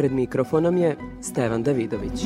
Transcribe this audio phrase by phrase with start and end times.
[0.00, 2.24] Pred mikrofonom je Stevan Davidović.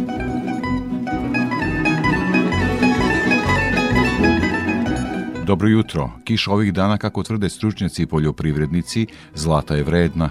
[5.47, 6.11] Dobro jutro.
[6.25, 10.29] Kiš ovih dana, kako tvrde stručnjaci i poljoprivrednici, zlata je vredna.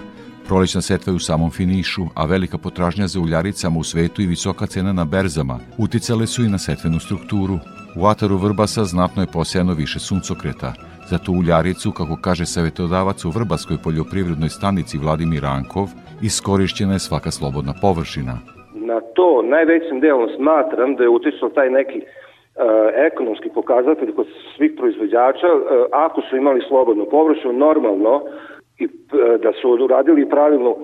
[0.48, 4.66] Prolećna setva je u samom finišu, a velika potražnja za uljaricama u svetu i visoka
[4.66, 7.60] cena na berzama uticale su i na setvenu strukturu.
[7.96, 10.74] U ataru Vrbasa znatno je posejano više suncokreta.
[11.10, 15.90] Za tu uljaricu, kako kaže savjetodavac u Vrbaskoj poljoprivrednoj stanici Vladimir Rankov,
[16.30, 18.34] iskorišćena je svaka slobodna površina.
[18.92, 22.02] Na to najvećim delom smatram da je uticao taj neki
[23.10, 25.48] ekonomski pokazatelj kod svih proizvođača,
[25.92, 28.22] ako su imali slobodnu površinu, normalno
[28.80, 28.88] i
[29.44, 30.76] da su uradili pravilno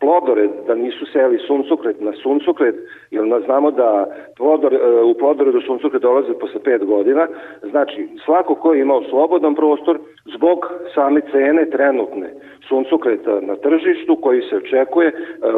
[0.00, 2.74] plodore, da nisu sejali suncokret na suncokret,
[3.10, 4.72] jer znamo da plodor,
[5.04, 7.26] u plodore do suncokret dolaze posle 5 godina,
[7.70, 9.98] znači svako ko je imao slobodan prostor
[10.36, 10.58] zbog
[10.94, 12.28] same cene trenutne
[12.68, 15.12] suncokreta na tržištu koji se očekuje,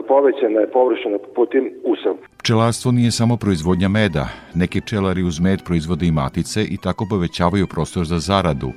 [0.08, 2.14] povećana je površina putim usav.
[2.38, 4.24] Pčelarstvo nije samo proizvodnja meda.
[4.54, 8.68] Neki pčelari uz med proizvode i matice i tako povećavaju prostor za zaradu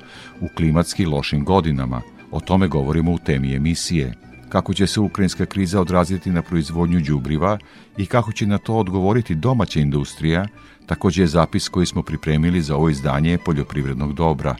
[0.45, 2.16] u klimatski lošim godinama.
[2.31, 4.13] O tome govorimo u temi emisije.
[4.49, 7.57] Kako će se ukrajinska kriza odraziti na proizvodnju đubriva
[7.97, 10.47] i kako će na to odgovoriti domaća industrija,
[10.85, 14.55] takođe je zapis koji smo pripremili za ovo izdanje poljoprivrednog dobra.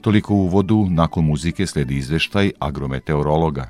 [0.00, 3.66] Toliko u uvodu, nakon muzike sledi izveštaj agrometeorologa.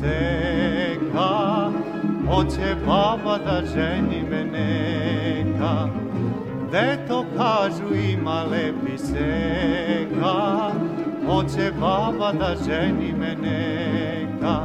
[0.00, 1.70] Seka,
[2.28, 5.88] hoće baba da ženi me neka.
[6.72, 10.70] Deto kažu ima lepi seka,
[11.26, 14.60] hoće baba da ženi me neka.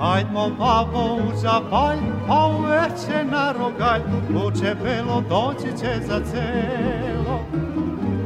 [0.00, 1.98] Ajdmo babo u zapalj,
[2.28, 4.02] pa uveče na rogalj,
[4.34, 7.71] luče belo doći će za celo.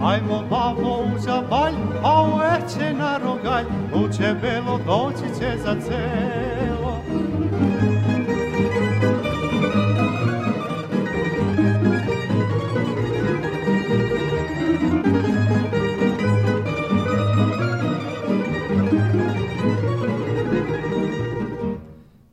[0.07, 1.75] Ajmo babo u zapalj,
[2.05, 7.01] a uveče na rogalj, luče belo doći će za celo.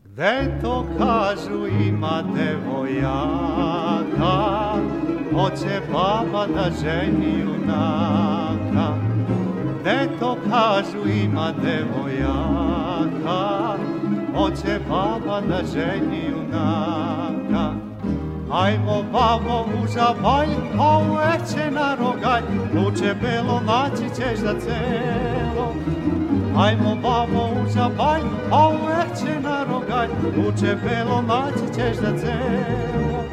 [0.04, 3.43] Gde to kažu ima devojaka,
[5.54, 8.94] hoće baba da ženi junaka.
[9.82, 13.38] Gde to kažu ima devojaka,
[14.36, 17.74] hoće baba da ženi junaka.
[18.52, 20.50] Ajmo babo u žabalj,
[20.80, 22.44] a uveče na rogalj,
[22.76, 25.74] luče belo naći ćeš za celo.
[26.58, 33.24] Ajmo babo u žabalj, a uveče na rogalj, luče belo naći ćeš za celo.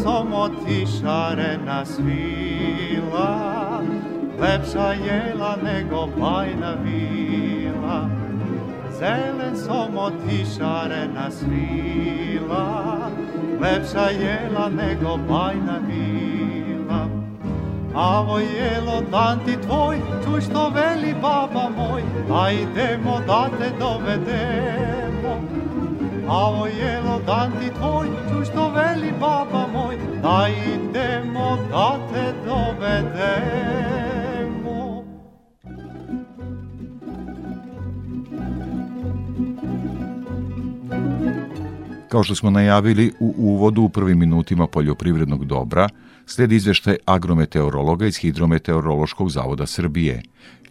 [0.00, 3.82] Zelen som otišarena svila,
[4.40, 8.08] lepša jela nego bajna vila.
[8.98, 13.10] Zelen som otišarena svila,
[13.60, 17.04] lepša jela nego bajna vila.
[17.94, 22.02] Avo jelo dan tvoj, čuj što veli baba moj,
[22.32, 25.60] a idemo da te dovedemo.
[26.28, 29.69] Avo jelo dan tvoj, čuj što veli baba moj,
[30.22, 33.80] da idemo da te dovedemo.
[42.08, 45.88] Kao što smo najavili u uvodu u prvim minutima poljoprivrednog dobra,
[46.26, 50.22] sledi izveštaj agrometeorologa iz Hidrometeorološkog zavoda Srbije,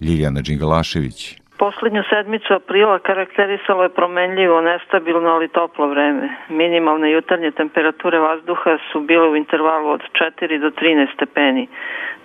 [0.01, 1.35] Ljiljana Đingalašević.
[1.59, 6.29] Poslednju sedmicu aprila karakterisalo je promenljivo, nestabilno, ali toplo vreme.
[6.49, 10.01] Minimalne jutarnje temperature vazduha su bile u intervalu od
[10.39, 11.67] 4 do 13 stepeni,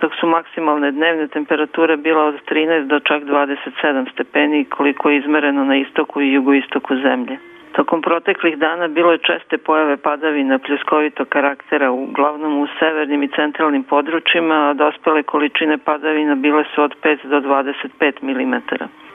[0.01, 5.65] dok su maksimalne dnevne temperature bila od 13 do čak 27 stepeni, koliko je izmereno
[5.65, 7.37] na istoku i jugoistoku zemlje.
[7.75, 13.83] Tokom proteklih dana bilo je česte pojave padavina pljuskovito karaktera, uglavnom u severnim i centralnim
[13.83, 18.55] područjima, a dospele količine padavina bile su od 5 do 25 mm.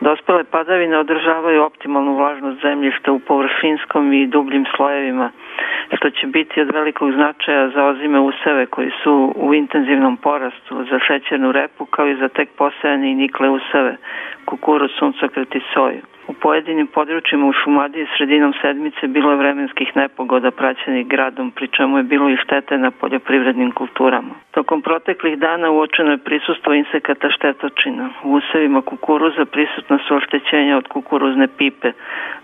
[0.00, 5.30] Dospele padavine održavaju optimalnu vlažnost zemljišta u površinskom i dubljim slojevima,
[5.96, 10.98] što će biti od velikog značaja za ozime useve koji su u intenzivnom porastu, za
[11.06, 13.96] šećernu repu kao i za tek posejane i nikle useve,
[14.44, 16.09] kukuruz, suncokret i soju.
[16.30, 21.96] U pojedinim područjima u Šumadiji sredinom sedmice bilo je vremenskih nepogoda praćenih gradom, pri čemu
[21.96, 24.34] je bilo i štete na poljoprivrednim kulturama.
[24.50, 28.10] Tokom proteklih dana uočeno je prisustvo insekata štetočina.
[28.24, 31.92] U usevima kukuruza prisutna su oštećenja od kukuruzne pipe,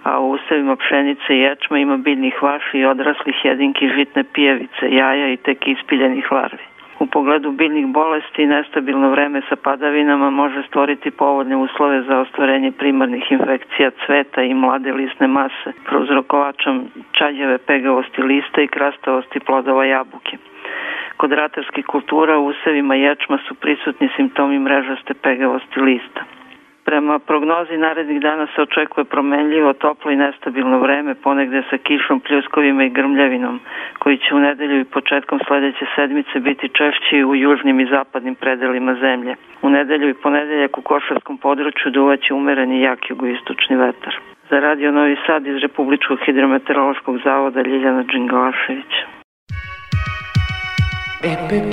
[0.03, 5.33] a u usevima pšenice i ječma ima biljnih vaši i odraslih jedinki žitne pijevice, jaja
[5.33, 6.76] i tek ispiljenih larvi.
[7.17, 13.91] Pogledu biljnih bolesti nestabilno vreme sa padavinama može stvoriti povodne uslove za ostvarenje primarnih infekcija
[14.07, 20.37] cveta i mlade lisne mase, prouzrokovačom čađeve pegavosti lista i krastavosti plodova jabuke.
[21.17, 26.21] Kod ratarskih kultura u usevima ječma su prisutni simptomi mrežaste pegavosti lista.
[26.89, 32.85] Prema prognozi narednih dana se očekuje promenljivo, toplo i nestabilno vreme, ponegde sa kišom, pljuskovima
[32.85, 33.61] i grmljavinom,
[33.99, 38.95] koji će u nedelju i početkom sledeće sedmice biti češći u južnim i zapadnim predelima
[38.95, 39.35] zemlje.
[39.63, 44.15] U nedelju i ponedeljak u Košarskom području duvaće umereni jak jugoistočni vetar.
[44.51, 48.93] Za Radio Novi Sad iz Republičkog hidrometeorološkog zavoda Ljiljana Đingalašević.
[51.33, 51.73] EPP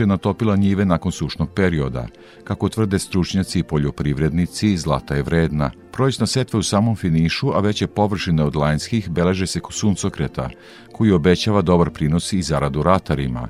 [0.00, 2.06] je natopila njive nakon sušnog perioda.
[2.44, 5.70] Kako tvrde stručnjaci i poljoprivrednici, zlata je vredna.
[5.92, 10.50] Prolećna setva u samom finišu, a veće površine od lanjskih beleže se ko suncokreta,
[10.92, 13.48] koji obećava dobar prinos i zaradu ratarima.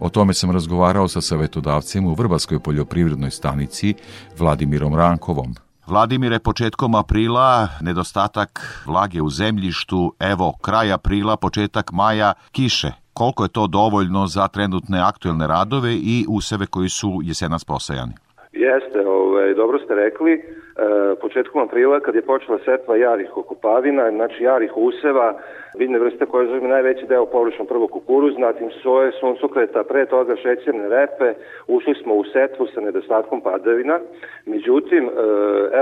[0.00, 3.94] O tome sam razgovarao sa savetodavcem u Vrbaskoj poljoprivrednoj stanici
[4.38, 5.54] Vladimirom Rankovom.
[5.86, 13.48] Vladimire, početkom aprila nedostatak vlage u zemljištu, evo, kraj aprila, početak maja, kiše koliko je
[13.48, 18.12] to dovoljno za trenutne aktuelne radove i useve koji su jesenas posajani?
[18.52, 18.98] Jeste,
[19.74, 20.32] dobro ste rekli.
[20.32, 20.40] E,
[21.20, 25.38] početkom aprila kad je počela setva jarih okupavina, znači jarih useva,
[25.78, 30.88] biljne vrste koje zove najveći deo površno prvo kukuruz, zatim soje, suncokreta, pre toga šećerne
[30.88, 31.34] repe,
[31.68, 33.98] ušli smo u setvu sa nedostatkom padavina.
[34.46, 35.10] Međutim, e,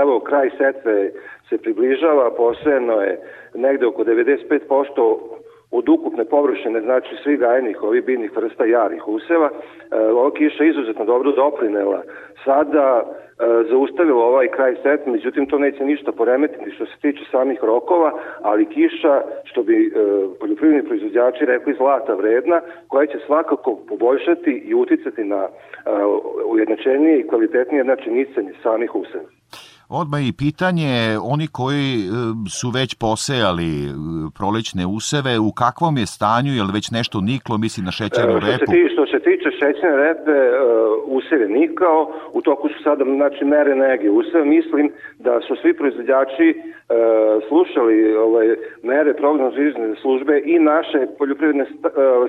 [0.01, 1.11] evo, kraj setve
[1.49, 3.19] se približava, posejeno je
[3.53, 5.17] negde oko 95%
[5.73, 11.05] od ukupne površine, znači svi gajenih ovih biljnih vrsta jarih useva, e, ova kiša izuzetno
[11.05, 12.01] dobro doprinela.
[12.45, 13.03] Sada e,
[13.69, 18.11] zaustavilo ovaj kraj set, međutim to neće ništa poremetiti što se tiče samih rokova,
[18.41, 19.91] ali kiša, što bi e,
[20.39, 25.47] poljoprivredni proizvođači rekli, zlata vredna, koja će svakako poboljšati i uticati na
[26.45, 29.25] ujednačenije i kvalitetnije znači nicanje samih useva.
[29.95, 32.09] Odmah i pitanje, oni koji e,
[32.49, 33.89] su već posejali e,
[34.37, 38.63] prolećne useve, u kakvom je stanju, je li već nešto niklo, misli na šećernu repu?
[38.63, 40.57] Što se, ti, što se tiče šećerne repe, uh,
[41.05, 44.45] usev je nikao, u toku su sada znači, mere nege useva.
[44.45, 48.47] Mislim da su svi proizvođači uh, slušali ovaj,
[48.83, 51.69] mere prognozne službe i naše poljoprivredne uh,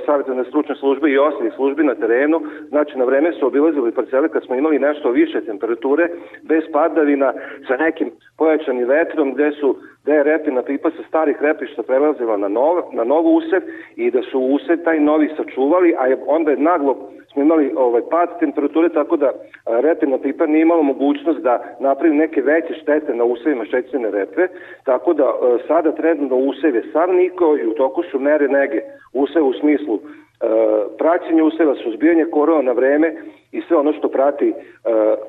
[0.06, 2.40] savjetne stručne službe i ostalih službi na terenu.
[2.68, 6.08] Znači, na vreme su obilazili parcele kad smo imali nešto više temperature,
[6.42, 7.32] bez padavina,
[7.68, 12.48] sa nekim pojačanim vetrom gde su gde je repina pipa sa starih repišta prelazila na,
[12.48, 13.62] nov, na novu usev
[13.96, 18.02] i da su usev taj novi sačuvali, a je, onda je naglo smo imali ovaj
[18.10, 19.32] pad temperature tako da
[19.66, 24.46] repina pipa nije imala mogućnost da napravi neke veće štete na usevima šećerne repe,
[24.84, 25.32] tako da
[25.68, 28.80] sada trenutno usev je sav niko i u toku su mere nege.
[29.12, 29.98] Usev u smislu
[30.98, 33.14] praćenje useva, suzbijanje korona na vreme
[33.54, 34.54] i sve ono što prati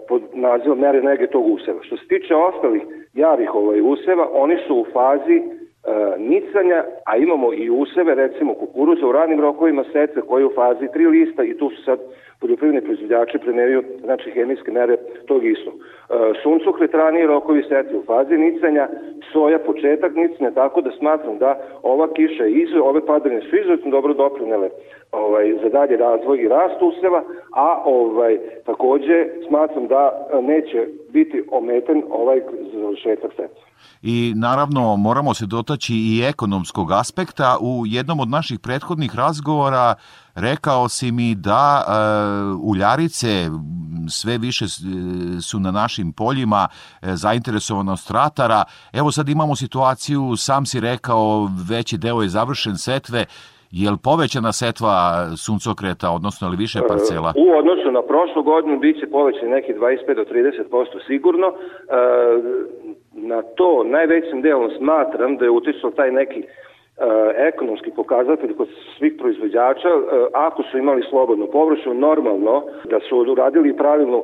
[0.08, 1.80] pod nazivom mere nege tog useva.
[1.84, 2.82] Što se tiče ostalih
[3.14, 5.42] jarih ovaj, useva, oni su u fazi
[6.18, 10.88] nicanja, a imamo i useve, recimo kukuruza u ranim rokovima setve koji je u fazi
[10.94, 12.00] tri lista i tu su sad
[12.42, 15.74] poljoprivredni proizvođači primenjuju znači hemijske mere tog istog.
[15.74, 15.80] E,
[16.44, 18.88] suncokret ranije rokovi setve u fazi nicanja,
[19.32, 24.14] soja početak nicanja, tako da smatram da ova kiša i ove padavine su izuzetno dobro
[24.14, 24.70] doprinele
[25.12, 32.04] ovaj, za dalje razvoj i rast useva, a ovaj, takođe smatram da neće biti ometen
[32.10, 32.42] ovaj
[32.74, 33.75] završetak setva.
[34.02, 37.58] I naravno moramo se dotaći i ekonomskog aspekta.
[37.62, 39.96] U jednom od naših prethodnih razgovora
[40.36, 41.92] rekao si mi da e,
[42.64, 43.28] uljarice
[44.10, 44.66] sve više
[45.42, 46.68] su na našim poljima
[47.02, 48.64] e, zainteresovanost ratara.
[48.94, 53.26] Evo sad imamo situaciju, sam si rekao, veći deo je završen setve,
[53.72, 54.96] Je li povećana setva
[55.46, 57.34] suncokreta, odnosno ili više parcela?
[57.46, 61.48] U odnosu na prošlu godinu biće povećan neki 25 do 30% sigurno.
[61.48, 61.56] E,
[63.16, 66.46] na to najvećim delom smatram da je utisao taj neki e,
[67.36, 68.68] ekonomski pokazatelj kod
[68.98, 70.02] svih proizvođača, e,
[70.34, 74.24] ako su imali slobodnu površinu, normalno da su uradili pravilno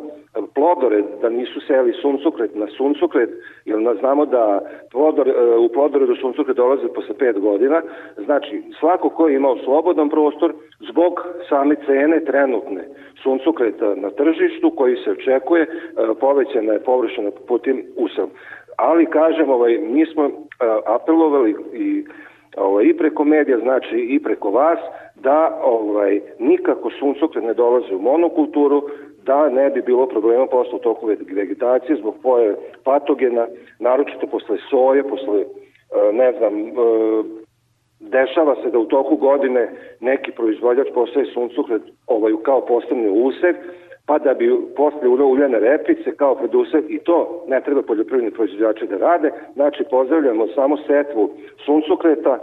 [0.55, 3.29] plodore, da nisu seli suncokret na suncokret,
[3.65, 7.81] jer znamo da plodor, e, u plodore do suncokret dolaze posle pet godina,
[8.25, 12.83] znači svako ko je imao slobodan prostor zbog same cene trenutne
[13.23, 15.67] suncokreta na tržištu koji se očekuje,
[16.19, 18.25] povećana je površina putim usel
[18.81, 20.31] ali kažem, ovaj, mi smo uh,
[20.85, 22.05] apelovali i
[22.57, 24.79] ovaj, i preko medija, znači i preko vas,
[25.15, 28.83] da ovaj, nikako suncokret ne dolazi u monokulturu,
[29.25, 33.47] da ne bi bilo problema posle toku vegetacije zbog poje patogena,
[33.79, 37.25] naročito posle soje, posle, uh, ne znam, uh,
[37.99, 43.55] dešava se da u toku godine neki proizvođač postaje suncokret ovaj, kao postavni usev,
[44.11, 48.87] pa da bi posle uveo uljane repice kao predusled i to ne treba poljoprivredni proizvođači
[48.87, 49.31] da rade.
[49.53, 51.23] Znači pozdravljamo samo setvu
[51.65, 52.41] suncokreta uh,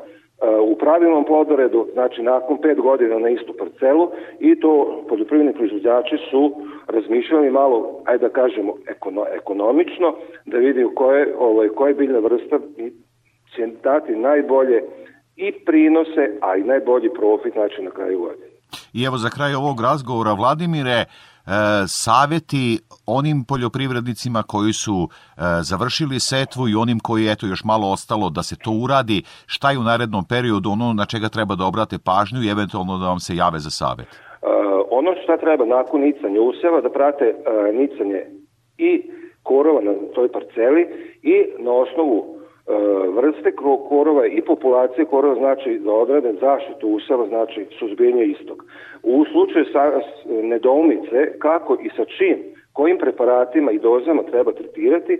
[0.72, 4.10] u pravilnom plodoredu, znači nakon pet godina na istu parcelu
[4.40, 6.42] i to poljoprivredni proizvođači su
[6.87, 10.08] razmišljali malo, ajde da kažemo, ekono, ekonomično,
[10.44, 12.58] da vidiju koje, ovaj, koje biljne vrsta
[13.54, 14.78] će dati najbolje
[15.37, 18.48] i prinose, a i najbolji profit znači na kraju godine.
[18.92, 21.04] I evo za kraj ovog razgovora, Vladimire,
[21.88, 25.40] saveti onim poljoprivrednicima koji su e,
[25.71, 29.78] završili setvu i onim koji eto još malo ostalo da se to uradi, šta je
[29.78, 33.37] u narednom periodu ono na čega treba da obrate pažnju i eventualno da vam se
[33.37, 34.09] jave za savet?
[34.09, 34.49] Uh,
[34.90, 37.26] ono što treba nakon nicanja useva da prate
[37.73, 38.21] nicanje
[38.78, 39.11] i
[39.43, 40.83] korova na toj parceli
[41.23, 42.38] i na osnovu E,
[43.14, 43.52] vrste
[43.88, 48.64] korova i populacije korova znači da odrede zaštitu useva, znači suzbijenje istog.
[49.02, 50.00] U slučaju sa
[50.42, 52.37] nedoumice kako i sa čim
[52.72, 55.18] kojim preparatima i dozama treba tretirati e,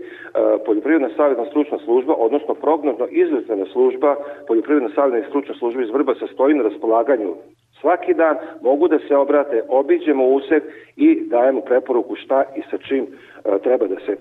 [0.66, 4.16] poljoprivredna savjetna stručna služba, odnosno prognozno izvrstena služba,
[4.48, 7.34] poljoprivredna savjetna stručna služba iz Vrba sastoji na raspolaganju
[7.80, 10.62] svaki dan, mogu da se obrate, obiđemo used
[10.96, 14.16] i dajemo preporuku šta i sa čim e, treba da se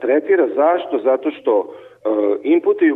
[0.00, 0.48] tretira.
[0.54, 0.98] Zašto?
[0.98, 1.85] Zato što E,
[2.42, 2.92] inputi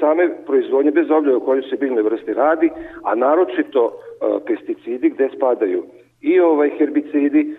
[0.00, 2.70] same proizvodnje bez obzira o kojoj se biljnoj vrsti radi,
[3.02, 5.82] a naročito e, pesticidi gde spadaju
[6.20, 7.56] i ovaj herbicidi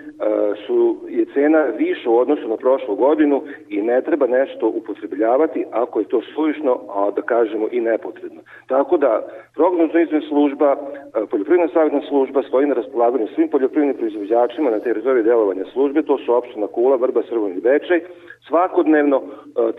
[0.67, 5.99] su je cena više u odnosu na prošlu godinu i ne treba nešto upotrebljavati ako
[5.99, 8.41] je to suvišno, a da kažemo i nepotrebno.
[8.67, 10.75] Tako da prognozna izven služba,
[11.31, 16.33] poljoprivredna savjetna služba stoji na raspolaganju svim poljoprivrednim proizvođačima na teritoriji delovanja službe, to su
[16.33, 18.01] opština Kula, Vrba, Srbon i Bečej,
[18.47, 19.23] Svakodnevno e,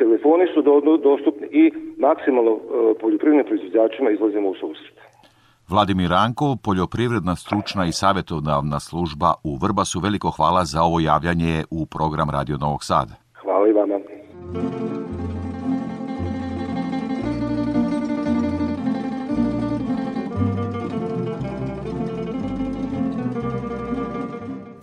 [0.01, 0.61] telefoni su
[1.09, 2.59] dostupni i maksimalno e,
[3.01, 4.97] poljoprivrednim proizvođačima izlazimo u susret.
[5.69, 11.87] Vladimir Ranko, poljoprivredna stručna i savjetodavna služba u Vrbasu, veliko hvala za ovo javljanje u
[11.87, 13.15] program Radio Novog Sada.
[13.43, 13.99] Hvala i vama.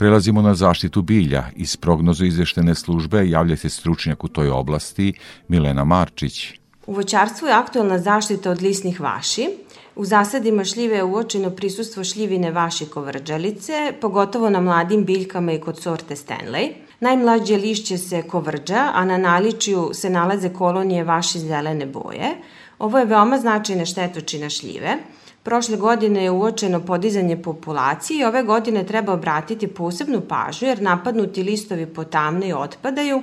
[0.03, 1.43] Prelazimo na zaštitu bilja.
[1.55, 5.13] Iz prognozu izveštene službe javlja se stručnjak u toj oblasti
[5.47, 6.53] Milena Marčić.
[6.87, 9.47] U voćarstvu je aktualna zaštita od lisnih vaši.
[9.95, 15.81] U zasadima šljive je uočeno prisustvo šljivine vaši kovrđalice, pogotovo na mladim biljkama i kod
[15.81, 16.73] sorte Stanley.
[16.99, 22.35] Najmlađe lišće se kovrđa, a na naličju se nalaze kolonije vaši zelene boje.
[22.79, 24.97] Ovo je veoma značajna štetočina šljive.
[25.43, 31.43] Prošle godine je uočeno podizanje populacije i ove godine treba obratiti posebnu pažnju jer napadnuti
[31.43, 33.21] listovi potamne i otpadaju,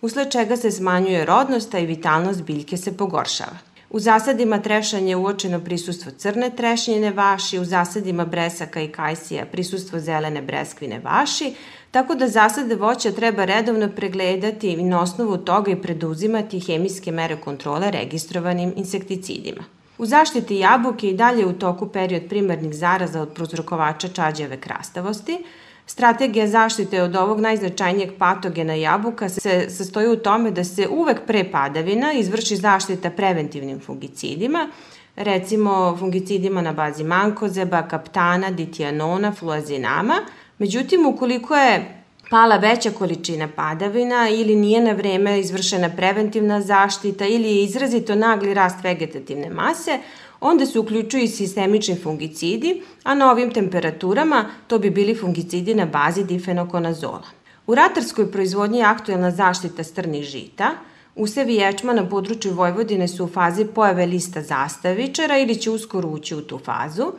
[0.00, 3.56] usled čega se smanjuje rodnost, a i vitalnost biljke se pogoršava.
[3.90, 10.00] U zasadima trešanja je uočeno prisustvo crne trešnjine vaši, u zasadima bresaka i kajsija prisustvo
[10.00, 11.54] zelene breskvine vaši,
[11.90, 17.40] tako da zasade voća treba redovno pregledati i na osnovu toga i preduzimati hemijske mere
[17.40, 19.64] kontrole registrovanim insekticidima.
[20.02, 25.38] U zaštiti jabuke i dalje u toku period primarnih zaraza od prozrokovača čađave krastavosti,
[25.86, 31.44] Strategija zaštite od ovog najznačajnijeg patogena jabuka se sastoji u tome da se uvek pre
[31.50, 34.68] padavina izvrši zaštita preventivnim fungicidima,
[35.16, 40.14] recimo fungicidima na bazi mankozeba, kaptana, ditijanona, fluazinama.
[40.58, 42.01] Međutim, ukoliko je
[42.32, 48.54] pala veća količina padavina ili nije na vreme izvršena preventivna zaštita ili je izrazito nagli
[48.54, 49.98] rast vegetativne mase,
[50.40, 55.86] onda se uključuju i sistemični fungicidi, a na ovim temperaturama to bi bili fungicidi na
[55.86, 57.28] bazi difenokonazola.
[57.66, 60.70] U ratarskoj proizvodnji je aktuelna zaštita strnih žita,
[61.16, 66.34] Usevi ječma na području Vojvodine su u fazi pojave lista zastavičara ili će uskoro ući
[66.34, 67.12] u tu fazu.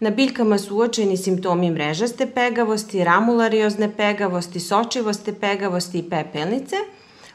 [0.00, 6.76] Na biljkama su uočeni simptomi mrežaste pegavosti, ramulariozne pegavosti, sočivoste pegavosti i pepelnice–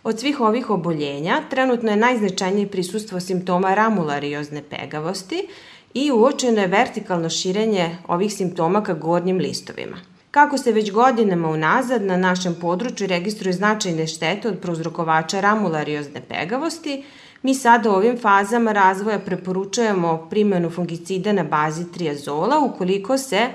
[0.05, 5.48] Od svih ovih oboljenja trenutno je najznačajnije prisustvo simptoma ramulariozne pegavosti
[5.93, 9.98] i uočeno je vertikalno širenje ovih simptoma ka gornjim listovima.
[10.31, 17.03] Kako se već godinama unazad na našem području registruju značajne štete od prouzrokovača ramulariozne pegavosti,
[17.45, 23.47] mi sada u ovim fazama razvoja preporučujemo primjenu fungicida na bazi triazola ukoliko se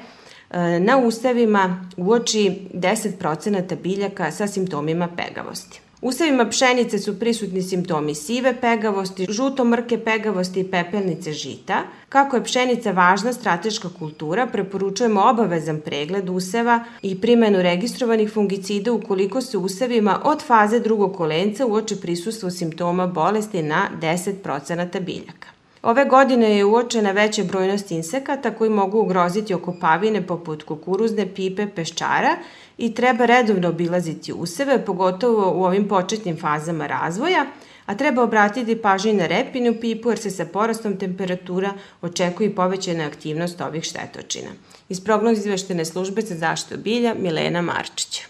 [0.51, 5.81] e, na ustavima uoči 10% biljaka sa simptomima pegavosti.
[6.03, 11.83] U savima pšenice su prisutni simptomi sive pegavosti, žuto-mrke pegavosti i pepelnice žita.
[12.09, 19.41] Kako je pšenica važna strateška kultura, preporučujemo obavezan pregled useva i primenu registrovanih fungicida ukoliko
[19.41, 25.49] se usevima od faze drugog kolenca uoče prisustvo simptoma bolesti na 10% biljaka.
[25.83, 32.37] Ove godine je uočena veća brojnost insekata koji mogu ugroziti okopavine poput kukuruzne, pipe, peščara
[32.81, 37.47] i treba redovno obilaziti useve, pogotovo u ovim početnim fazama razvoja,
[37.87, 41.73] a treba obratiti pažnju na repinu pipu jer se sa porastom temperatura
[42.03, 44.51] očekuje povećana aktivnost ovih štetočina.
[44.89, 48.23] Iz prognoz izveštene službe za zaštitu bilja Milena Marčića.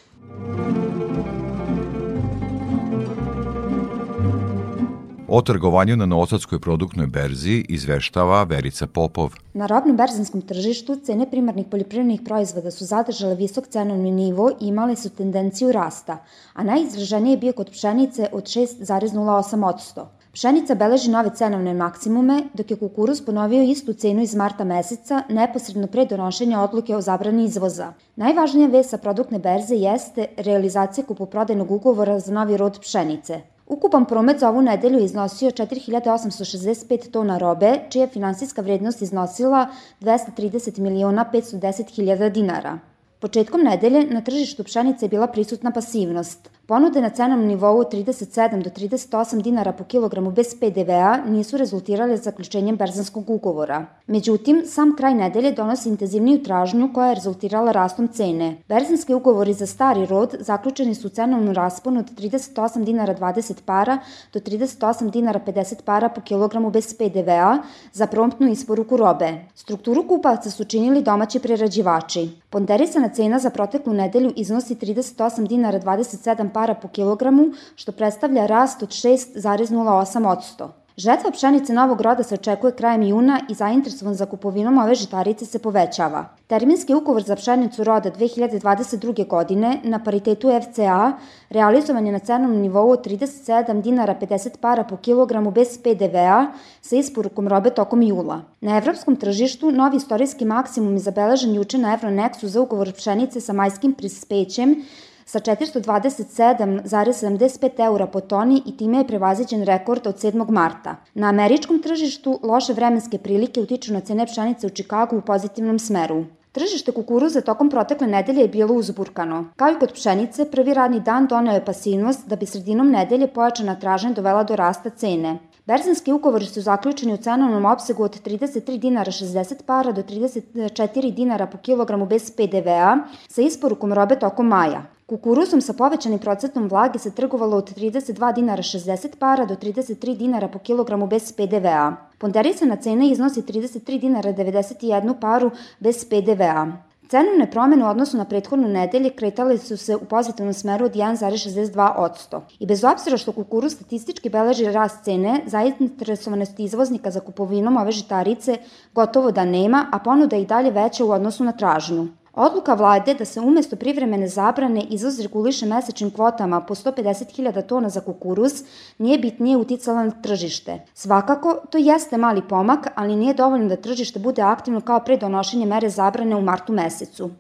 [5.33, 9.37] O trgovanju na Novosadskoj produktnoj berzi izveštava Verica Popov.
[9.55, 14.97] Na robnom berzinskom tržištu cene primarnih poljoprivrednih proizvoda su zadržale visok cenovni nivo i imale
[14.97, 16.17] su tendenciju rasta,
[16.55, 20.05] a najizraženije je bio kod pšenice od 6,08%.
[20.33, 25.87] Pšenica beleži nove cenovne maksimume, dok je kukuruz ponovio istu cenu iz marta meseca, neposredno
[25.87, 27.93] pre donošenja odluke o zabrani izvoza.
[28.17, 33.41] Najvažnija vest sa produktne berze jeste realizacija kupoprodajnog ugovora za novi rod pšenice.
[33.71, 39.67] Ukupan promet za ovu nedelju iznosio 4865 tona robe, čija finansijska vrednost iznosila
[40.01, 42.79] 230 miliona 510 hiljada dinara.
[43.21, 46.51] Početkom nedelje na tržištu pšenice je bila prisutna pasivnost.
[46.67, 52.77] Ponude na cenom nivou 37 do 38 dinara po kilogramu bez PDV-a nisu rezultirale zaključenjem
[52.77, 53.87] berzanskog ugovora.
[54.07, 58.57] Međutim, sam kraj nedelje donosi intenzivniju tražnju koja je rezultirala rastom cene.
[58.69, 61.11] Berzanski ugovori za stari rod zaključeni su
[61.51, 63.99] u rasponu od 38 dinara 20 para
[64.33, 67.59] do 38 dinara 50 para po kilogramu bez PDV-a
[67.93, 69.33] za promptnu isporuku robe.
[69.55, 72.31] Strukturu kupaca su činili domaći prerađivači.
[72.51, 77.47] Ponderisana cena za proteklu nedelju iznosi 38 dinara 27 para po kilogramu,
[77.77, 80.80] što predstavlja rast od 6,08%.
[81.01, 85.59] Žetva pšenice novog roda se očekuje krajem juna i zainteresovan za kupovinom ove žitarice se
[85.59, 86.25] povećava.
[86.47, 89.27] Terminski ugovor za pšenicu roda 2022.
[89.27, 91.13] godine na paritetu FCA
[91.51, 96.47] realizovan je na cenom nivou od 37 dinara 50 para po kilogramu bez PDV-a
[96.83, 98.43] sa isporukom robe tokom jula.
[98.61, 103.53] Na evropskom tržištu novi istorijski maksimum je zabeležen juče na Euronexu za ugovor pšenice sa
[103.53, 104.83] majskim prispećem
[105.31, 110.51] sa 427,75 eura po toni i time je prevaziđen rekord od 7.
[110.51, 110.97] marta.
[111.15, 116.25] Na američkom tržištu loše vremenske prilike utiču na cene pšenice u Čikagu u pozitivnom smeru.
[116.53, 119.45] Tržište kukuruza tokom protekle nedelje je bilo uzburkano.
[119.57, 123.75] Kao i kod pšenice, prvi radni dan doneo je pasivnost da bi sredinom nedelje pojačana
[123.75, 125.39] tražnja dovela do rasta cene.
[125.67, 131.47] Berzanski ugovori su zaključeni u cenovnom opsegu od 33 dinara 60 para do 34 dinara
[131.47, 134.83] po kilogramu bez PDV-a sa isporukom robe tokom maja.
[135.11, 140.49] Kukuruzom sa povećanim procentom vlage se trgovalo od 32 dinara 60 para do 33 dinara
[140.49, 141.97] po kilogramu bez PDV-a.
[142.19, 146.67] Ponderisana cena iznosi 33 dinara 91 paru bez PDV-a.
[147.09, 152.41] Cenovne promene u odnosu na prethodnu nedelje kretale su se u pozitivnom smeru od 1,62%.
[152.59, 158.59] I bez obzira što kukuruz statistički beleži rast cene, zainteresovanost izvoznika za kupovinom ove žitarice
[158.95, 162.09] gotovo da nema, a ponuda je i dalje veća u odnosu na tražnju.
[162.35, 168.01] Odluka vlade da se umesto privremene zabrane izvoz reguliše mesečnim kvotama po 150.000 tona za
[168.01, 168.53] kukuruz
[168.99, 170.79] nije bitnije uticala na tržište.
[170.95, 175.67] Svakako, to jeste mali pomak, ali nije dovoljno da tržište bude aktivno kao pre donošenja
[175.67, 177.31] mere zabrane u martu mesecu.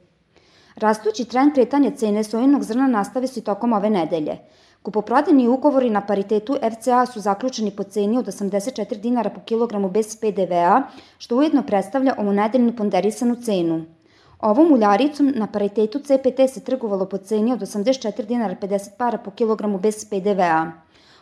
[0.76, 4.38] Rastući trend kretanja cene sojinog zrna nastave se tokom ove nedelje.
[4.83, 10.16] Kupoprodajni ugovori na paritetu FCA su zaključeni po ceni od 84 dinara po kilogramu bez
[10.16, 10.83] PDV-a,
[11.18, 13.85] što ujedno predstavlja ovu nedeljnu ponderisanu cenu.
[14.40, 19.31] Ovom uljaricom na paritetu CPT se trgovalo po ceni od 84 dinara 50 para po
[19.31, 20.72] kilogramu bez PDV-a.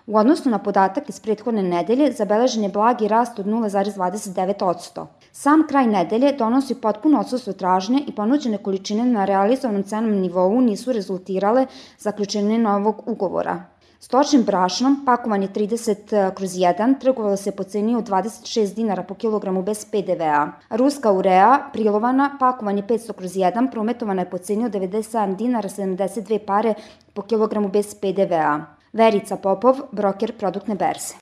[0.06, 5.06] U odnosu na podatak iz prethodne nedelje zabeležen je blagi rast od 0,29%.
[5.32, 10.92] Sam kraj nedelje donosi potpuno odsustvo tražnje i ponuđene količine na realizovanom cenom nivou nisu
[10.92, 11.66] rezultirale
[11.98, 13.62] zaključenje novog ugovora.
[14.00, 19.14] Stočnim brašnom, pakovanje 30 eh, kroz 1, trgovalo se po ceni od 26 dinara po
[19.14, 20.52] kilogramu bez PDV-a.
[20.70, 26.38] Ruska urea, prilovana, pakovanje 500 kroz 1, prometovana je po ceni od 97 dinara 72
[26.38, 26.74] pare
[27.14, 28.60] po kilogramu bez PDV-a.
[28.92, 31.14] Verica Popov, broker produktne berze.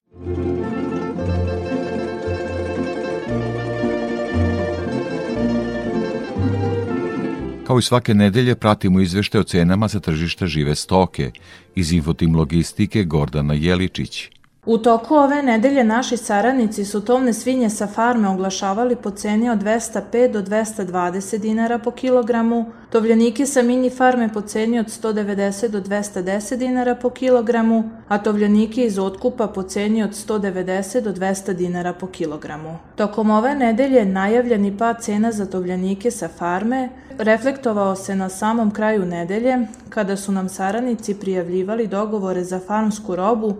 [7.66, 11.30] Kao i svake nedelje pratimo izvešte o cenama za tržišta žive stoke.
[11.74, 14.30] Iz Infotim Logistike Gordana Jeličić.
[14.66, 19.58] U toku ove nedelje naši saradnici su tovne svinje sa farme oglašavali po ceni od
[19.58, 25.80] 205 do 220 dinara po kilogramu, tovljanike sa mini farme po ceni od 190 do
[25.80, 31.92] 210 dinara po kilogramu, a tovljanike iz otkupa po ceni od 190 do 200 dinara
[31.92, 32.78] po kilogramu.
[32.96, 39.04] Tokom ove nedelje najavljeni pad cena za tovljanike sa farme reflektovao se na samom kraju
[39.04, 43.54] nedelje, kada su nam saradnici prijavljivali dogovore za farmsku robu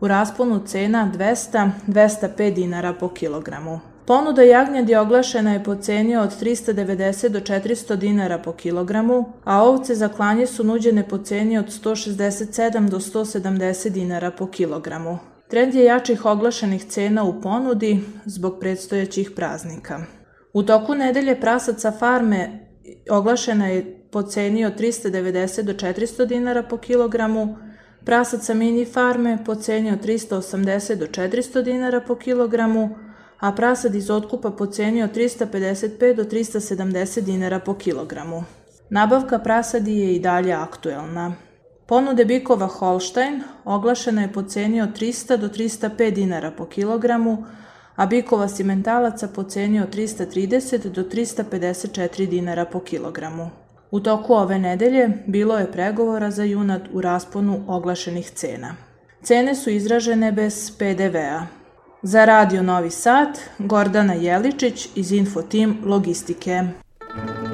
[0.00, 1.12] u rasponu cena
[1.88, 3.80] 200-205 dinara po kilogramu.
[4.06, 9.94] Ponuda jagnjadi oglašena je po ceni od 390 do 400 dinara po kilogramu, a ovce
[9.94, 15.18] za klanje su nuđene po ceni od 167 do 170 dinara po kilogramu.
[15.48, 20.00] Trend je jačih oglašenih cena u ponudi zbog predstojećih praznika.
[20.52, 22.68] U toku nedelje prasaca farme
[23.10, 27.56] oglašena je po ceni od 390 do 400 dinara po kilogramu,
[28.04, 32.96] Prasac sa mini farme po ceni od 380 do 400 dinara po kilogramu,
[33.38, 38.44] a prasad iz otkupa po ceni od 355 do 370 dinara po kilogramu.
[38.90, 41.34] Nabavka prasadi je i dalje aktuelna.
[41.86, 47.44] Ponude bikova Holstein oglašena je po ceni od 300 do 305 dinara po kilogramu,
[47.96, 53.50] a bikova simentalaca po ceni od 330 do 354 dinara po kilogramu.
[53.90, 58.74] U toku ove nedelje bilo je pregovora za junad u rasponu oglašenih cena.
[59.22, 61.46] Cene su izražene bez PDV-a.
[62.02, 66.62] Za Radio Novi Sad, Gordana Jeličić iz Infotim Logistike.
[67.14, 67.47] zora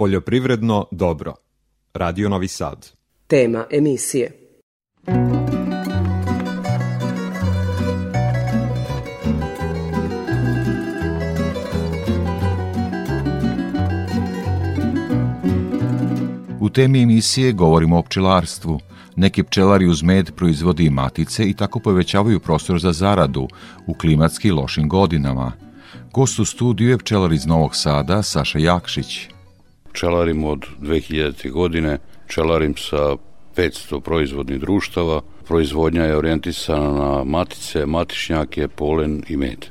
[0.00, 1.34] Poljoprivredno dobro.
[1.94, 2.90] Radio Novi Sad.
[3.26, 4.32] Tema emisije.
[16.60, 18.80] U temi emisije govorimo o pčelarstvu.
[19.16, 23.48] Neki pčelari uz med proizvode i matice i tako povećavaju prostor za zaradu
[23.86, 25.52] u klimatski lošim godinama.
[26.12, 29.39] Gost u studiju je pčelar iz Novog Sada, Saša Jakšić.
[29.92, 31.50] Pčelarim od 2000.
[31.50, 33.16] godine, pčelarim sa
[33.56, 35.20] 500 proizvodnih društava.
[35.48, 39.66] Proizvodnja je orijentisana na matice, matišnjake, polen i med.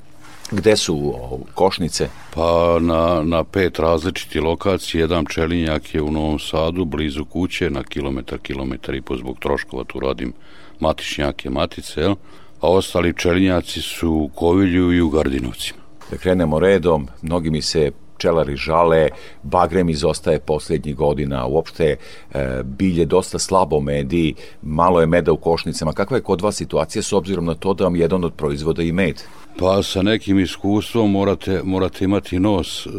[0.52, 1.14] Gde su
[1.54, 2.10] košnice?
[2.34, 7.84] Pa na, na pet različiti lokacije, jedan pčelinjak je u Novom Sadu, blizu kuće, na
[7.84, 10.34] kilometar, kilometar i po zbog troškova, tu radim
[10.80, 12.16] matišnjake, matice, jel?
[12.62, 15.80] a ostali pčelinjaci su u Kovilju i u Gardinovcima.
[16.12, 19.10] Da krenemo redom, mnogi mi se pčelari žale,
[19.44, 25.94] bagrem izostaje posljednjih godina, uopšte e, bilje dosta slabo medi, malo je meda u košnicama.
[25.94, 28.92] Kakva je kod vas situacija s obzirom na to da vam jedan od proizvoda i
[28.92, 29.24] med?
[29.60, 32.90] Pa sa nekim iskustvom morate, morate imati nos e,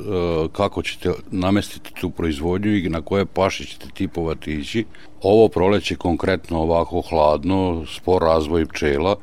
[0.53, 4.85] kako ćete namestiti tu proizvodnju i na koje paše ćete tipovati ići.
[5.23, 9.17] Ovo proleće konkretno ovako hladno, spor razvoj pčela,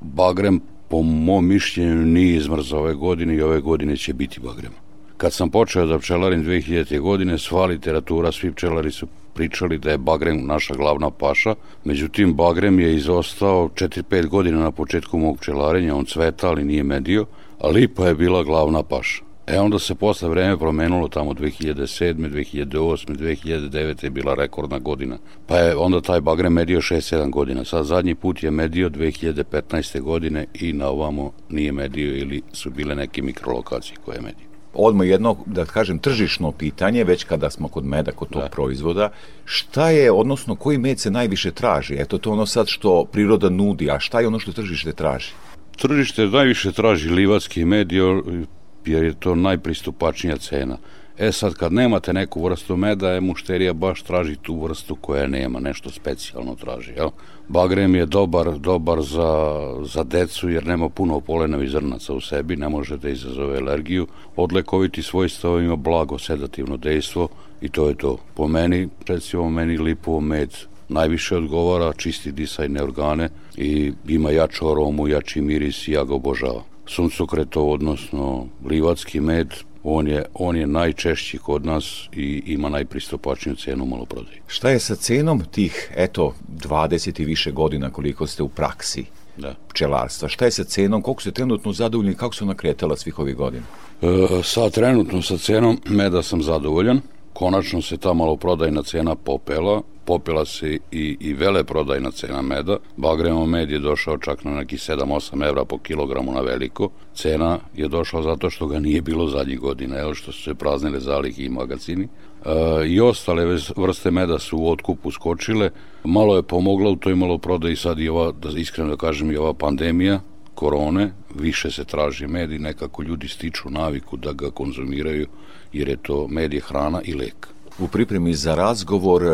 [0.00, 4.83] bagrem po mom mišljenju nije izmrzao ove godine i ove godine će biti bagrem.
[5.24, 7.00] Kad sam počeo da pčelarim 2000.
[7.00, 12.80] godine, sva literatura, svi pčelari su pričali da je bagrem naša glavna paša, međutim bagrem
[12.80, 17.26] je izostao 4-5 godina na početku mog pčelarenja, on cveta, ali nije medio,
[17.60, 19.22] a lipa je bila glavna paša.
[19.46, 22.14] E onda se posle vreme promenilo tamo 2007.
[22.14, 23.16] 2008.
[23.16, 24.04] 2009.
[24.04, 25.18] je bila rekordna godina.
[25.46, 27.64] Pa je onda taj bagrem medio 6-7 godina.
[27.64, 30.00] Sad zadnji put je medio 2015.
[30.00, 35.08] godine i na ovamo nije medio ili su bile neke mikrolokacije koje je medio odmah
[35.08, 38.48] jedno, da kažem, tržišno pitanje, već kada smo kod meda, kod tog da.
[38.48, 39.10] proizvoda,
[39.44, 41.94] šta je, odnosno, koji med se najviše traži?
[41.98, 45.32] Eto, to ono sad što priroda nudi, a šta je ono što tržište traži?
[45.76, 50.78] Tržište najviše traži livatski med, jer je to najpristupačnija cena.
[51.18, 55.60] E sad, kad nemate neku vrstu meda, je mušterija baš traži tu vrstu koja nema,
[55.60, 56.92] nešto specijalno traži.
[56.96, 57.10] Jel?
[57.48, 62.68] Bagrem je dobar, dobar za, za decu jer nema puno polenovih zrnaca u sebi, ne
[62.68, 64.06] može da izazove alergiju.
[64.36, 67.28] Odlekoviti svojstvo ima blago sedativno dejstvo
[67.60, 68.18] i to je to.
[68.34, 70.50] Po meni, recimo meni lipovo med
[70.88, 76.62] najviše odgovara, čisti disajne organe i ima jaču aromu, jači miris i ja ga obožavam.
[76.86, 79.48] Suncokretov, odnosno livatski med,
[79.84, 84.40] on je, on je najčešći kod nas i ima najpristupačniju cenu maloprodaji.
[84.46, 89.04] Šta je sa cenom tih, eto, 20 i više godina koliko ste u praksi
[89.36, 89.54] da.
[89.68, 90.28] pčelarstva?
[90.28, 91.02] Šta je sa cenom?
[91.02, 92.14] Koliko ste trenutno zadovoljni?
[92.14, 93.64] Kako su nakretala svih ovih godina?
[94.02, 94.06] E,
[94.42, 97.00] sa trenutno sa cenom meda sam zadovoljan.
[97.32, 102.76] Konačno se ta maloprodajna cena popela popila se i, i vele prodajna cena meda.
[102.96, 106.90] Bagremo med je došao čak na neki 7-8 evra po kilogramu na veliko.
[107.14, 111.00] Cena je došla zato što ga nije bilo zadnjih godina, jel, što su se praznile
[111.00, 112.08] zalihi i magazini.
[112.44, 113.44] E, I ostale
[113.76, 115.70] vrste meda su u otkupu skočile.
[116.04, 119.54] Malo je pomogla u toj maloprodaji sad i ova, da iskreno da kažem, i ova
[119.54, 120.20] pandemija,
[120.54, 125.26] korone, više se traži med i nekako ljudi stiču naviku da ga konzumiraju
[125.72, 129.28] jer je to med je hrana i lek u pripremi za razgovor, e,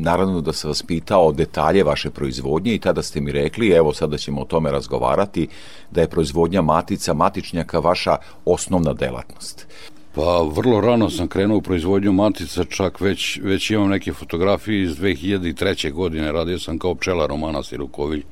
[0.00, 4.18] naravno da sam vas pitao detalje vaše proizvodnje i tada ste mi rekli, evo sada
[4.18, 5.48] ćemo o tome razgovarati,
[5.90, 9.66] da je proizvodnja matica, matičnjaka vaša osnovna delatnost.
[10.14, 14.96] Pa vrlo rano sam krenuo u proizvodnju matica, čak već, već imam neke fotografije iz
[14.96, 15.92] 2003.
[15.92, 18.22] godine, radio sam kao pčelar u manastiru Kovilj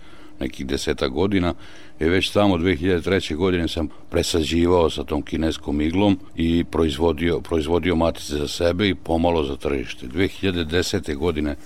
[0.41, 1.55] nekih deseta godina
[2.01, 3.37] i već tamo 2003.
[3.37, 9.45] godine sam presađivao sa tom kineskom iglom i proizvodio, proizvodio matice za sebe i pomalo
[9.45, 10.07] za tržište.
[10.07, 11.17] 2010.
[11.17, 11.57] godine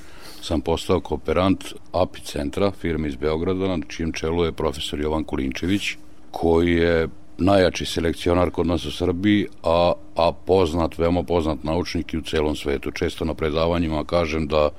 [0.41, 5.97] sam postao kooperant API centra, firme iz Beograda, na čijem čelu je profesor Jovan Kulinčević,
[6.31, 12.19] koji je najjači selekcionar kod nas u Srbiji, a, a poznat, veoma poznat naučnik i
[12.19, 12.91] u celom svetu.
[12.91, 14.71] Često na predavanjima kažem da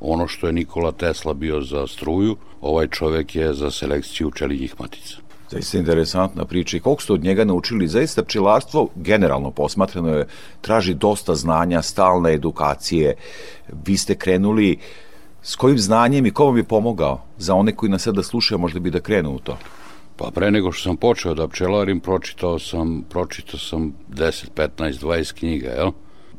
[0.00, 5.16] ono što je Nikola Tesla bio za struju, ovaj čovek je za selekciju čelinjih matica.
[5.50, 10.26] Zaista interesantna priča i koliko ste od njega naučili, zaista pčelarstvo generalno posmatrano je,
[10.60, 13.14] traži dosta znanja, stalne edukacije.
[13.86, 14.78] Vi ste krenuli
[15.42, 18.80] s kojim znanjem i ko vam je pomogao za one koji nas sada slušaju možda
[18.80, 19.58] bi da krenu u to?
[20.16, 25.32] Pa pre nego što sam počeo da pčelarim, pročitao sam, pročitao sam 10, 15, 20
[25.38, 25.90] knjiga, jel?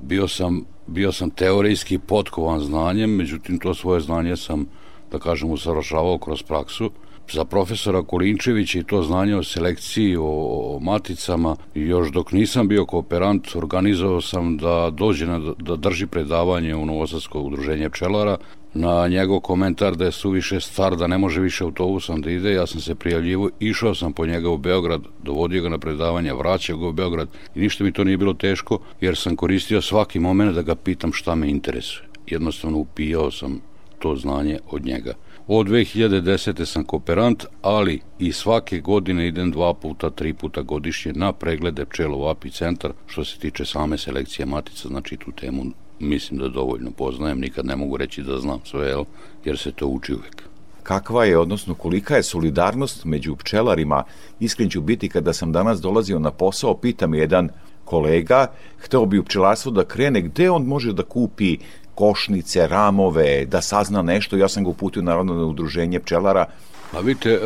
[0.01, 4.65] Bio sam, bio sam teorijski potkovan znanjem, međutim to svoje znanje sam,
[5.11, 6.91] da kažem, usavršavao kroz praksu
[7.31, 11.55] za profesora Kolinčevića i to znanje o selekciji, o, o maticama.
[11.75, 17.39] Još dok nisam bio kooperant, organizovao sam da dođe na, da drži predavanje u Novosadsko
[17.39, 18.37] udruženje pčelara.
[18.73, 22.67] Na njegov komentar da je suviše star, da ne može više autobusom da ide, ja
[22.67, 26.87] sam se prijavljivo, išao sam po njega u Beograd, dovodio ga na predavanje, vraćao ga
[26.87, 30.61] u Beograd i ništa mi to nije bilo teško, jer sam koristio svaki moment da
[30.61, 32.07] ga pitam šta me interesuje.
[32.27, 33.61] Jednostavno upijao sam
[33.99, 35.13] to znanje od njega.
[35.47, 36.65] Od 2010.
[36.65, 42.15] sam kooperant, ali i svake godine idem dva puta, tri puta godišnje na preglede pčela
[42.15, 45.63] u API centar što se tiče same selekcije matica, znači tu temu
[46.01, 49.03] mislim da dovoljno poznajem, nikad ne mogu reći da znam sve, jel,
[49.45, 50.51] jer se to uči uvek
[50.83, 54.03] kakva je, odnosno kolika je solidarnost među pčelarima.
[54.39, 57.49] Iskren ću biti kada sam danas dolazio na posao, pitam jedan
[57.85, 61.57] kolega, hteo bi u pčelarstvo da krene, gde on može da kupi
[61.95, 64.37] košnice, ramove, da sazna nešto.
[64.37, 66.45] Ja sam ga uputio naravno na udruženje pčelara.
[66.93, 67.39] A vidite, e,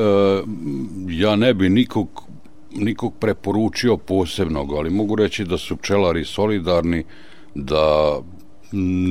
[1.09, 2.23] ja ne bi nikog,
[2.75, 7.03] nikog preporučio posebnog, ali mogu reći da su pčelari solidarni,
[7.55, 8.15] da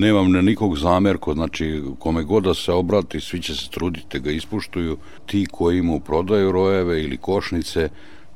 [0.01, 4.19] nemam na nikog zamerko, znači kome god da se obrati, svi će se truditi da
[4.19, 4.97] ga ispuštuju.
[5.27, 7.89] Ti koji mu prodaju rojeve ili košnice,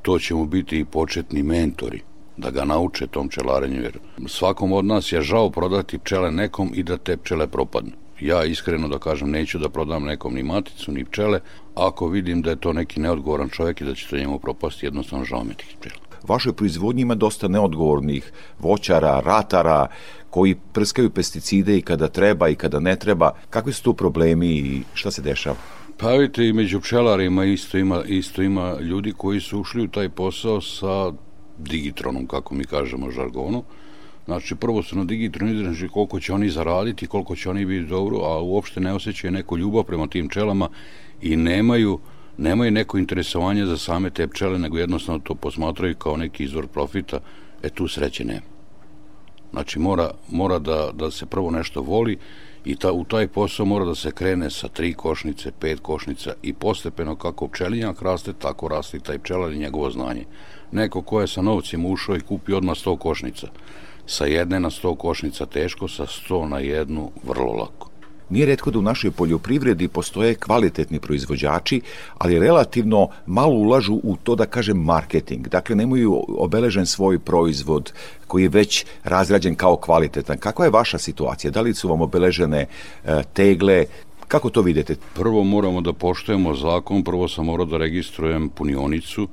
[0.02, 2.02] to će mu biti i početni mentori
[2.36, 6.82] da ga nauče tom pčelarenju, jer svakom od nas je žao prodati pčele nekom i
[6.82, 7.92] da te pčele propadnu.
[8.20, 11.40] Ja iskreno da kažem neću da prodam nekom ni maticu ni pčele,
[11.74, 15.24] ako vidim da je to neki neodgovoran čovjek i da će to njemu propasti, jednostavno
[15.24, 16.08] žao mi tih pčela.
[16.28, 19.86] Vašoj proizvodnji ima dosta neodgovornih voćara, ratara,
[20.38, 23.32] koji prskaju pesticide i kada treba i kada ne treba.
[23.50, 25.56] Kakvi su tu problemi i šta se dešava?
[25.96, 30.08] Pa vidite, i među pčelarima isto ima, isto ima ljudi koji su ušli u taj
[30.08, 31.12] posao sa
[31.58, 33.64] digitronom, kako mi kažemo žargonu.
[34.24, 38.18] Znači, prvo su na digitronu izraži koliko će oni zaraditi, koliko će oni biti dobro,
[38.18, 40.68] a uopšte ne osjećaju neku ljubav prema tim pčelama
[41.22, 41.98] i nemaju,
[42.36, 47.20] nemaju neko interesovanje za same te pčele, nego jednostavno to posmatraju kao neki izvor profita,
[47.62, 48.57] e tu sreće nema.
[49.50, 52.18] Znači, mora, mora da, da se prvo nešto voli
[52.64, 56.52] i ta, u taj posao mora da se krene sa tri košnice, pet košnica i
[56.52, 60.24] postepeno kako pčelinjak raste, tako raste i taj pčelar i njegovo znanje
[60.72, 63.48] neko ko je sa novcima ušao i kupi odmah 100 košnica.
[64.06, 67.90] Sa jedne na 100 košnica teško, sa 100 na jednu vrlo lako.
[68.30, 71.80] Nije redko da u našoj poljoprivredi postoje kvalitetni proizvođači,
[72.18, 75.48] ali relativno malo ulažu u to da kažem marketing.
[75.48, 77.92] Dakle, nemaju obeležen svoj proizvod
[78.26, 80.38] koji je već razrađen kao kvalitetan.
[80.38, 81.50] Kakva je vaša situacija?
[81.50, 82.66] Da li su vam obeležene
[83.04, 83.84] e, tegle?
[84.28, 84.96] Kako to vidite?
[85.14, 89.28] Prvo moramo da poštujemo zakon, prvo sam morao da registrujem punionicu,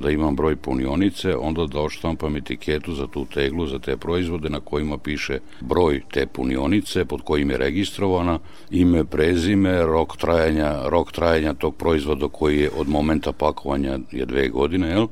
[0.00, 4.60] da imam broj punionice, onda da oštampam etiketu za tu teglu, za te proizvode na
[4.60, 8.38] kojima piše broj te punionice, pod kojim je registrovana,
[8.70, 14.48] ime, prezime, rok trajanja, rok trajanja tog proizvoda koji je od momenta pakovanja je dve
[14.48, 15.06] godine, jel?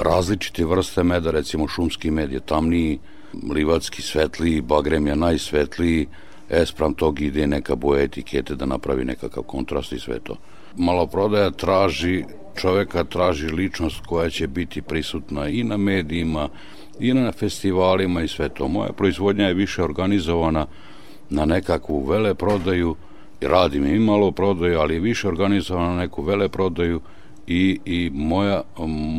[0.00, 2.98] Različite vrste meda, recimo šumski med je tamniji,
[3.54, 6.06] livatski svetliji, bagrem je najsvetliji,
[6.50, 10.36] espram tog ide neka boja etikete da napravi nekakav kontrast i sve to.
[10.76, 12.24] Maloprodaja traži
[12.56, 16.48] čoveka traži ličnost koja će biti prisutna i na medijima,
[17.00, 18.68] i na festivalima i sve to.
[18.68, 20.66] Moja proizvodnja je više organizovana
[21.30, 22.96] na nekakvu veleprodaju,
[23.40, 27.00] radim i malo prodaju, ali više organizovana na neku veleprodaju
[27.46, 28.62] i, i moja,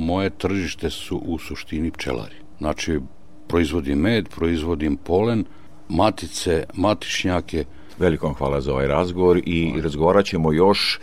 [0.06, 2.36] moje tržište su u suštini pčelari.
[2.58, 3.00] Znači,
[3.48, 5.46] proizvodim med, proizvodim polen,
[5.90, 7.66] matice, matišnjake.
[8.00, 11.00] Velikom hvala za ovaj razgovor i razgovarat ćemo još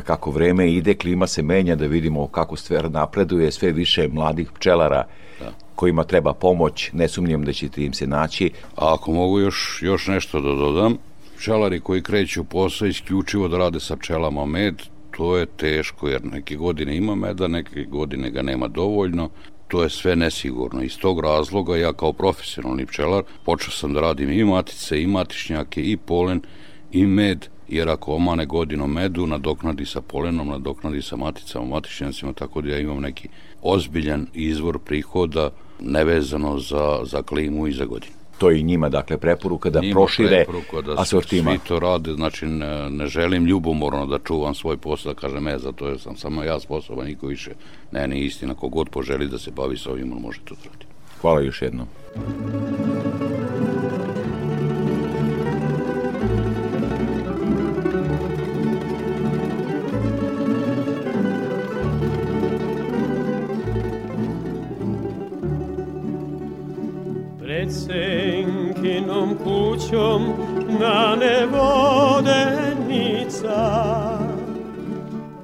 [0.00, 5.04] kako vreme ide, klima se menja, da vidimo kako stvar napreduje, sve više mladih pčelara
[5.40, 5.52] da.
[5.74, 8.50] kojima treba pomoć, ne sumnjam da ćete im se naći.
[8.76, 10.96] A ako mogu još, još nešto da dodam,
[11.36, 14.82] pčelari koji kreću posao isključivo da rade sa pčelama med,
[15.16, 19.30] to je teško jer neke godine ima meda, neke godine ga nema dovoljno,
[19.68, 20.82] to je sve nesigurno.
[20.82, 25.82] Iz tog razloga ja kao profesionalni pčelar počeo sam da radim i matice, i matišnjake,
[25.82, 26.40] i polen,
[26.92, 32.60] i med, jer ako omane godinu medu, nadoknadi sa polenom, nadoknadi sa maticama, matičnjacima, tako
[32.60, 33.28] da ja imam neki
[33.62, 38.14] ozbiljan izvor prihoda nevezano za, za klimu i za godinu.
[38.38, 41.50] To je i njima, dakle, preporuka da njima prošire preporuka da asortima.
[41.50, 45.58] Svi to rade, znači ne, ne želim ljubomorno da čuvam svoj posao, da kažem, e,
[45.58, 47.50] zato je sam samo ja sposoban, niko više.
[47.92, 50.86] Ne, ne istina, kogod poželi da se bavi sa ovim, on može to raditi.
[51.20, 51.86] Hvala još jednom.
[69.94, 70.22] Kućom
[70.80, 71.90] na nevodenica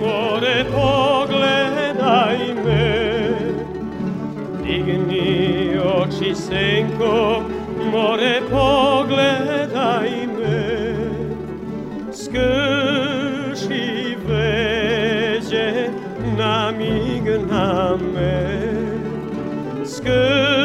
[0.00, 2.86] more pogledaj me.
[4.64, 7.42] Digni oči senko,
[7.92, 10.60] more pogledaj me.
[12.12, 15.88] Skrši veđe,
[16.36, 18.34] namigna me.
[19.86, 20.55] Skrši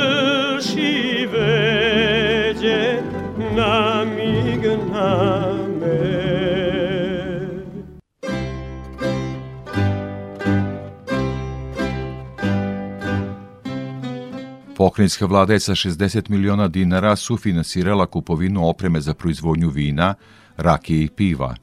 [15.01, 20.13] Pokrajinska vlada je sa 60 miliona dinara sufinansirala kupovinu opreme za proizvodnju vina,
[20.57, 21.55] rakije i piva.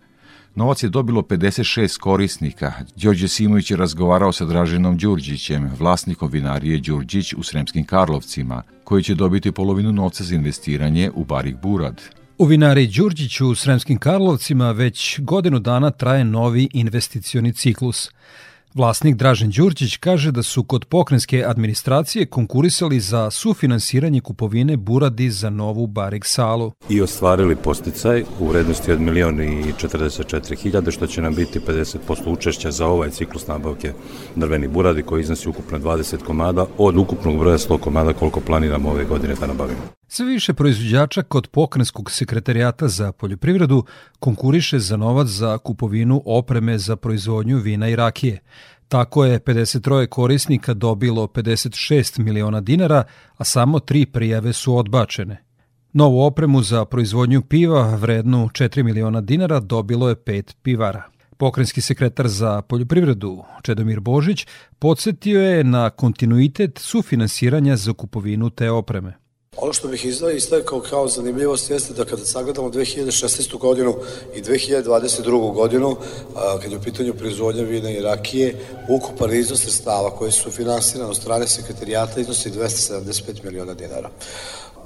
[0.55, 2.73] Novac je dobilo 56 korisnika.
[2.97, 9.15] Đorđe Simović je razgovarao sa Draženom Đurđićem, vlasnikom vinarije Đurđić u Sremskim Karlovcima, koji će
[9.15, 12.03] dobiti polovinu novca za investiranje u Barik Burad.
[12.39, 18.11] U vinari Đurđiću u Sremskim Karlovcima već godinu dana traje novi investicioni ciklus.
[18.79, 25.51] Vlasnik Dražen Đurđić kaže da su kod pokrenjske administracije konkurisali za sufinansiranje kupovine buradi za
[25.51, 26.73] novu barik salu.
[26.89, 31.97] I ostvarili posticaj u vrednosti od milion i 44 hiljade, što će nam biti 50%
[32.27, 33.93] učešća za ovaj ciklus nabavke
[34.37, 39.05] drveni buradi koji iznosi ukupno 20 komada od ukupnog broja 100 komada koliko planiramo ove
[39.05, 39.98] godine da nabavimo.
[40.11, 43.85] Sve više proizvođača kod pokrenjskog sekretarijata za poljoprivredu
[44.19, 48.39] konkuriše za novac za kupovinu opreme za proizvodnju vina i rakije.
[48.89, 53.05] Tako je 53 korisnika dobilo 56 miliona dinara,
[53.37, 55.45] a samo tri prijave su odbačene.
[55.93, 61.03] Novu opremu za proizvodnju piva vrednu 4 miliona dinara dobilo je pet pivara.
[61.37, 64.47] Pokrenjski sekretar za poljoprivredu Čedomir Božić
[64.79, 69.28] podsjetio je na kontinuitet sufinansiranja za kupovinu te opreme.
[69.61, 70.05] Ono što bih
[70.37, 73.59] istakao kao zanimljivost jeste da kada sagledamo 2016.
[73.59, 73.95] godinu
[74.35, 75.55] i 2022.
[75.55, 75.97] godinu,
[76.63, 81.17] kad je u pitanju proizvodnja vina i rakije, ukupan iznos sredstava koji su finansirani od
[81.17, 84.11] strane sekretarijata iznosi 275 miliona dinara.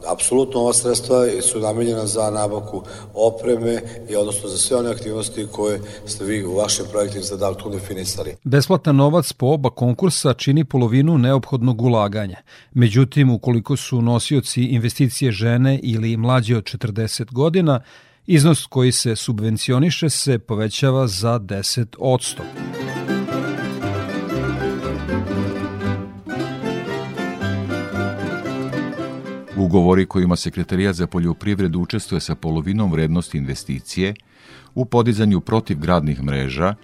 [0.09, 2.82] Apsolutno ova sredstva su namenjena za nabavku
[3.14, 7.59] opreme i odnosno za sve one aktivnosti koje ste vi u vašem projektu za Dark
[7.72, 8.36] definisali.
[8.44, 12.36] Besplatan novac po oba konkursa čini polovinu neophodnog ulaganja.
[12.72, 17.80] Međutim, ukoliko su nosioci investicije žene ili mlađe od 40 godina,
[18.26, 22.42] iznos koji se subvencioniše se povećava za 10 odsto.
[29.57, 34.14] Ugovori kojima Sekretarijat za poljoprivredu učestvuje sa polovinom vrednosti investicije
[34.74, 36.74] u podizanju protivgradnih mreža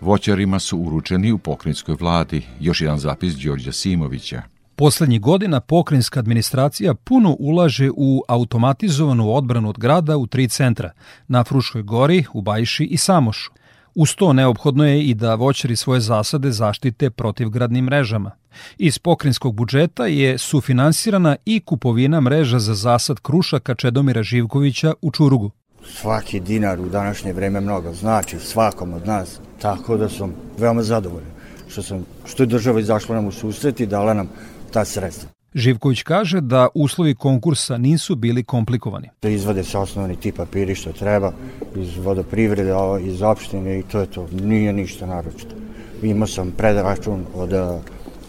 [0.00, 2.42] voćarima su uručeni u pokrenjskoj vladi.
[2.60, 4.42] Još jedan zapis Đorđa Simovića.
[4.76, 10.90] Poslednjih godina pokrenjska administracija puno ulaže u automatizovanu odbranu od grada u tri centra,
[11.28, 13.52] na Fruškoj gori, u Bajši i Samošu.
[13.98, 18.30] Uz to neophodno je i da voćari svoje zasade zaštite protivgradnim mrežama.
[18.78, 25.50] Iz pokrinjskog budžeta je sufinansirana i kupovina mreža za zasad krušaka Čedomira Živkovića u Čurugu.
[25.84, 31.30] Svaki dinar u današnje vreme mnogo znači svakom od nas, tako da sam veoma zadovoljan
[31.68, 34.28] što, sam, što je država izašla nam u susret i dala nam
[34.72, 35.35] ta sredstva.
[35.56, 39.08] Živković kaže da uslovi konkursa nisu bili komplikovani.
[39.22, 41.32] Da izvade se osnovni ti papiri što treba
[41.76, 44.28] iz vodoprivrede, iz opštine i to je to.
[44.32, 45.54] Nije ništa naročito.
[46.02, 47.50] Imao sam predračun od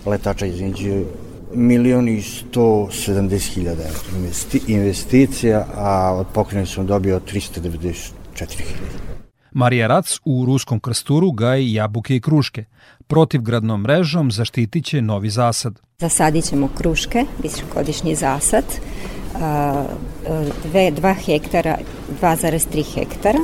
[0.06, 1.06] letača iz Inđije
[1.54, 2.22] milion i
[2.54, 3.84] 170 hiljada
[4.16, 9.17] investi, investicija, a od pokrene sam dobio 394 hiljada.
[9.52, 12.64] Marija Rac u Ruskom krsturu gaji jabuke i kruške.
[13.08, 15.80] Protivgradnom mrežom zaštitit će novi zasad.
[15.98, 18.64] Zasadit ćemo kruške, višegodišnji zasad,
[20.64, 21.78] dve, dva hektara,
[22.22, 23.40] 2,3 hektara.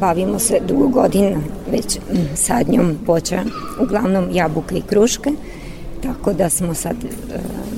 [0.00, 1.98] Bavimo se dugo godina već
[2.34, 3.44] sadnjom voća,
[3.80, 5.30] uglavnom jabuke i kruške,
[6.02, 6.96] tako da smo sad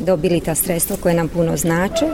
[0.06, 2.06] dobili ta sredstva koje nam puno znače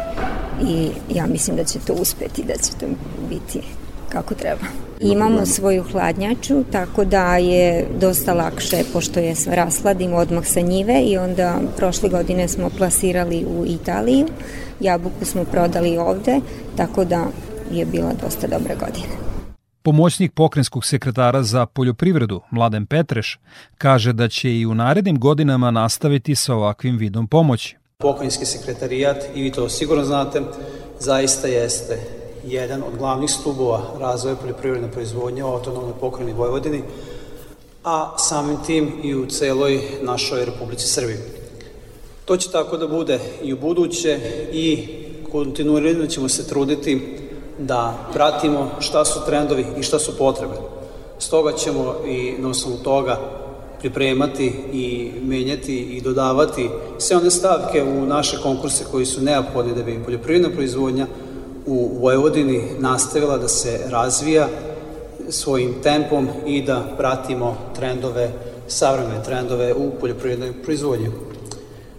[0.69, 2.87] i ja mislim da će to uspeti, da će to
[3.29, 3.61] biti
[4.09, 4.67] kako treba.
[5.01, 11.19] Imamo svoju hladnjaču, tako da je dosta lakše, pošto je rasladimo odmah sa njive i
[11.19, 14.27] onda prošle godine smo plasirali u Italiju,
[14.81, 16.41] jabuku smo prodali ovde,
[16.77, 17.25] tako da
[17.73, 19.27] je bila dosta dobra godina.
[19.83, 23.41] Pomoćnik pokrenjskog sekretara za poljoprivredu, Mladen Petreš,
[23.79, 27.77] kaže da će i u narednim godinama nastaviti sa ovakvim vidom pomoći.
[27.99, 30.43] Pokrenjski sekretarijat, i vi to sigurno znate,
[30.99, 32.16] zaista jeste
[32.47, 36.83] jedan od glavnih stubova razvoja poljoprivredne proizvodnje u autonomnoj pokrajini Vojvodini,
[37.85, 41.17] a samim tim i u celoj našoj Republici Srbiji.
[42.25, 44.19] To će tako da bude i u buduće
[44.53, 44.89] i
[45.33, 47.19] kontinuirano ćemo se truditi
[47.59, 50.55] da pratimo šta su trendovi i šta su potrebe.
[51.19, 53.21] Stoga ćemo i na osnovu toga
[53.79, 56.69] pripremati i menjati i dodavati
[56.99, 61.07] sve one stavke u naše konkurse koji su neophodni da bi poljoprivredna proizvodnja
[61.67, 64.49] u Vojvodini nastavila da se razvija
[65.29, 68.31] svojim tempom i da pratimo trendove,
[68.69, 71.11] savremene trendove u poljoprivrednoj proizvodnji.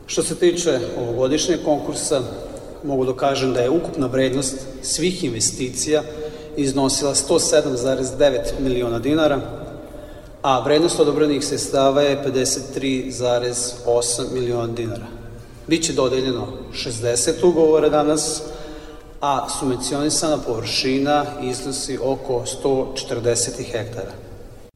[0.06, 2.22] Što se tiče ovogodišnjeg konkursa,
[2.84, 6.04] mogu da kažem da je ukupna vrednost svih investicija
[6.58, 9.42] iznosila 107,9 miliona dinara,
[10.42, 15.06] a vrednost odobrenih sredstava je 53,8 miliona dinara.
[15.68, 18.42] Biće dodeljeno 60 ugovora danas,
[19.22, 24.12] a subvencionisana površina iznosi oko 140 hektara.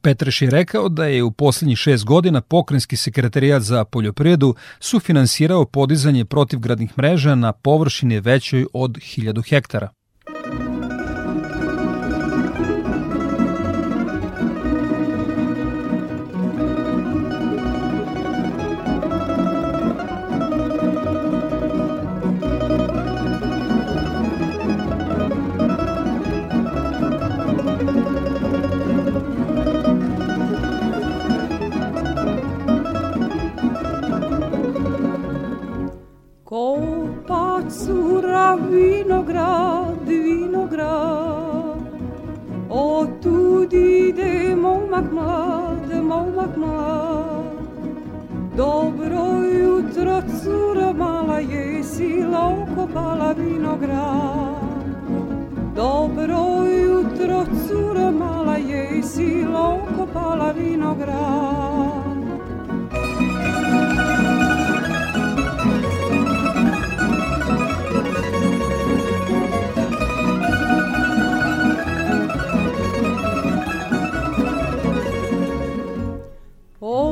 [0.01, 6.25] Petreš je rekao da je u poslednjih šest godina pokrenjski sekretarijat za poljoprivredu sufinansirao podizanje
[6.25, 9.89] protivgradnih mreža na površini većoj od 1000 hektara.
[44.91, 47.43] Momak mlad, momak mlad.
[48.57, 54.55] Dobro jutro, cura mala, jesi lauko pala vinograd.
[55.75, 60.05] Dobro jutro, cura mala, jesi lauko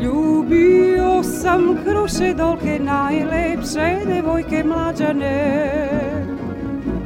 [0.03, 5.72] Ljubio sam Krušedolke, najlepše devojke mlađane.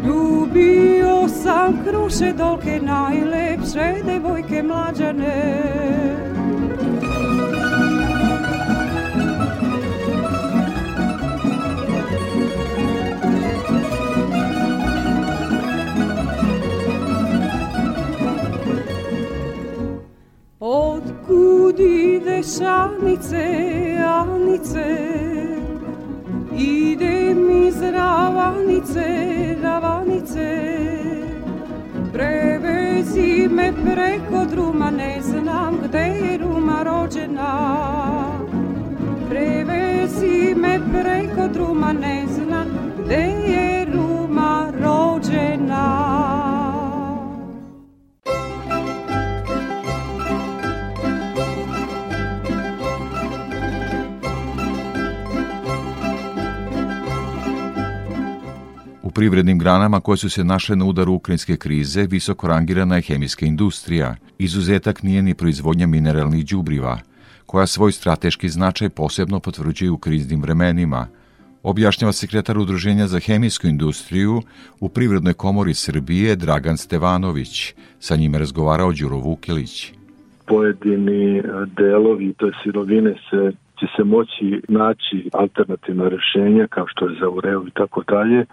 [0.06, 6.19] Ljubio sam Krušedolke, najlepše devojke mlađane
[22.40, 23.46] ideš Anice,
[24.06, 25.10] Anice
[26.58, 29.06] Idem iz Ravanice,
[29.64, 30.78] Ravanice.
[32.14, 37.54] Prevezi me preko druma, ne znam gde je Ruma rođena.
[39.30, 42.66] Prevezi me preko druma, ne znam
[43.06, 43.79] gde je
[59.10, 64.16] privrednim granama koje su se našle na udaru ukrajinske krize, visoko rangirana je hemijska industrija.
[64.38, 66.98] Izuzetak nije ni proizvodnja mineralnih đubriva,
[67.46, 71.08] koja svoj strateški značaj posebno potvrđuje u kriznim vremenima,
[71.64, 74.42] objašnjava sekretar Udruženja za hemijsku industriju
[74.80, 77.74] u Privrednoj komori Srbije Dragan Stevanović.
[78.00, 79.94] Sa njime razgovarao Đuro Vukelić.
[80.46, 81.42] Pojedini
[81.78, 87.30] delovi, to je sirovine se će se moći naći alternativna rešenja kao što je za
[87.30, 88.46] ureu i tako dalje,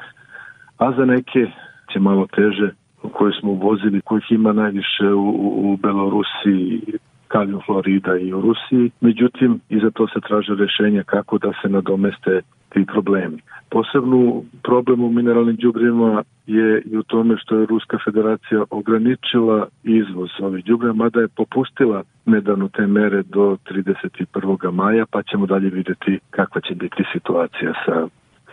[0.79, 1.47] a za neke
[1.93, 2.71] će malo teže
[3.13, 5.29] koje smo uvozili, kojih ima najviše u,
[5.73, 6.83] u Belorusiji,
[7.29, 8.91] kalijum Florida i u Rusiji.
[9.01, 13.39] Međutim, i za to se traže rešenja kako da se nadomeste ti problemi.
[13.71, 20.31] Posebnu problem u mineralnim đubrima je i u tome što je Ruska federacija ograničila izvoz
[20.41, 24.71] ovih đubriva, mada je popustila nedavno te mere do 31.
[24.73, 28.07] maja, pa ćemo dalje videti kakva će biti situacija sa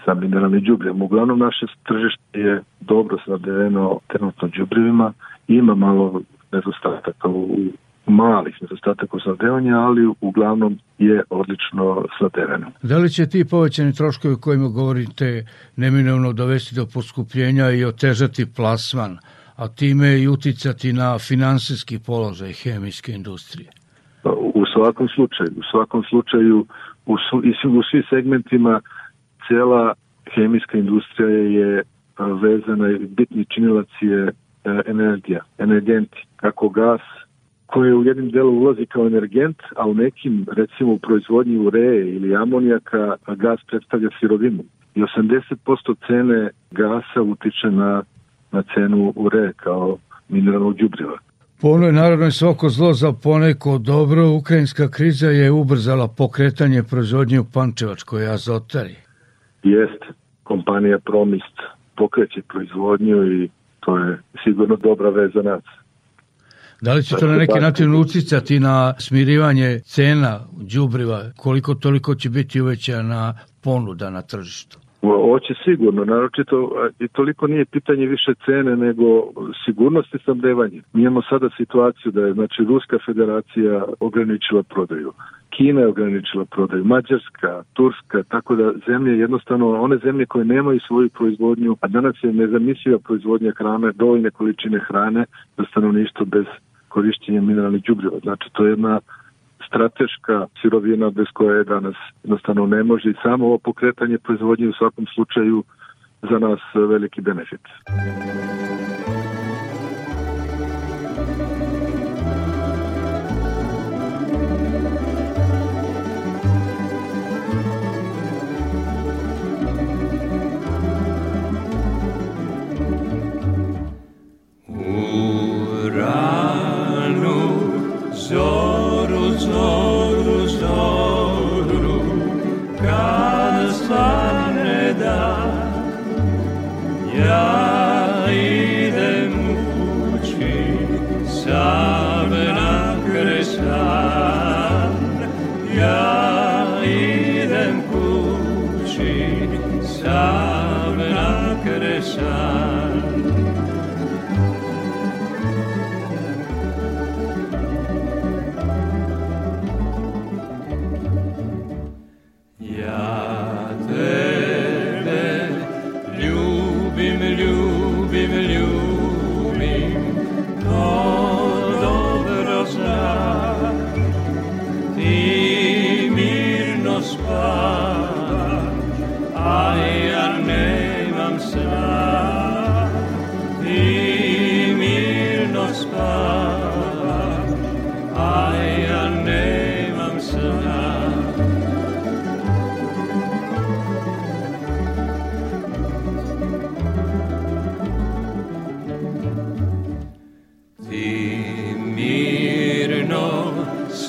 [0.05, 1.01] sa mineralnim đubrijem.
[1.01, 5.13] Uglavnom naše tržište je dobro snadeveno trenutno đubrivima,
[5.47, 7.57] ima malo nedostataka u
[8.07, 12.67] malih nedostataka snadevanja, ali uglavnom je odlično snadeveno.
[12.81, 15.45] Da li će ti povećani troškovi kojima govorite
[15.75, 19.17] neminovno dovesti do poskupljenja i otežati plasman,
[19.55, 23.69] a time i uticati na finansijski položaj hemijske industrije?
[24.53, 26.65] U svakom slučaju, u svakom slučaju
[27.05, 27.17] u, u,
[27.79, 28.81] u svim segmentima
[29.47, 29.93] cela
[30.35, 31.83] hemijska industrija je
[32.41, 34.31] vezana i bitni činilac je
[34.85, 37.01] energija, energenti, kako gas,
[37.65, 42.35] koje u jednim delu ulazi kao energent, a u nekim, recimo u proizvodnji ureje ili
[42.35, 44.63] amonijaka, gas predstavlja sirovinu.
[44.95, 48.03] I 80% cene gasa utiče na,
[48.51, 49.97] na cenu ureje kao
[50.29, 51.17] mineralnog đubriva.
[51.61, 57.45] Po onoj narodnoj svako zlo za poneko dobro, ukrajinska kriza je ubrzala pokretanje proizvodnje u
[57.53, 58.95] Pančevačkoj azotari.
[59.63, 60.03] Jest,
[60.43, 61.57] kompanija Promist
[61.97, 63.49] pokreće proizvodnju i
[63.79, 65.63] to je sigurno dobra veza nas.
[66.81, 72.29] Da li će to na neki način ucicati na smirivanje cena đubriva, koliko toliko će
[72.29, 74.82] biti uvećana ponuda na tržištu?
[75.11, 79.05] Oće sigurno, naročito i toliko nije pitanje više cene nego
[79.65, 80.81] sigurnosti snabdevanja.
[80.93, 85.11] Mi imamo sada situaciju da je znači Ruska federacija ograničila prodaju.
[85.49, 91.09] Kina je ograničila prodaju, Mađarska, Turska, tako da zemlje jednostavno, one zemlje koje nemaju svoju
[91.09, 95.25] proizvodnju, a danas je nezamisliva proizvodnja hrane, dovoljne količine hrane
[95.57, 96.45] za stanovništvo bez
[96.87, 98.19] korišćenja mineralnih đubriva.
[98.23, 98.99] Znači to je jedna
[99.73, 104.73] strateška sirovina bez koje je danas jednostavno ne može i samo ovo pokretanje proizvodnje u
[104.73, 105.63] svakom slučaju
[106.21, 107.61] za nas veliki benefit.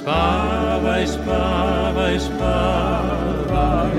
[0.05, 3.95] Spavaj, spavaj, spavaj,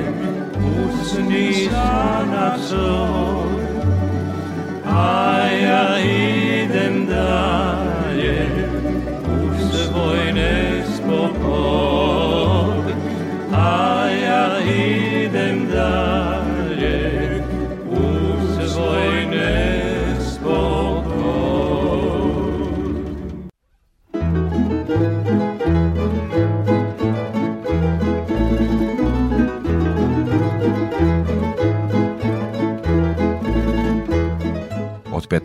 [0.61, 2.69] usni sanac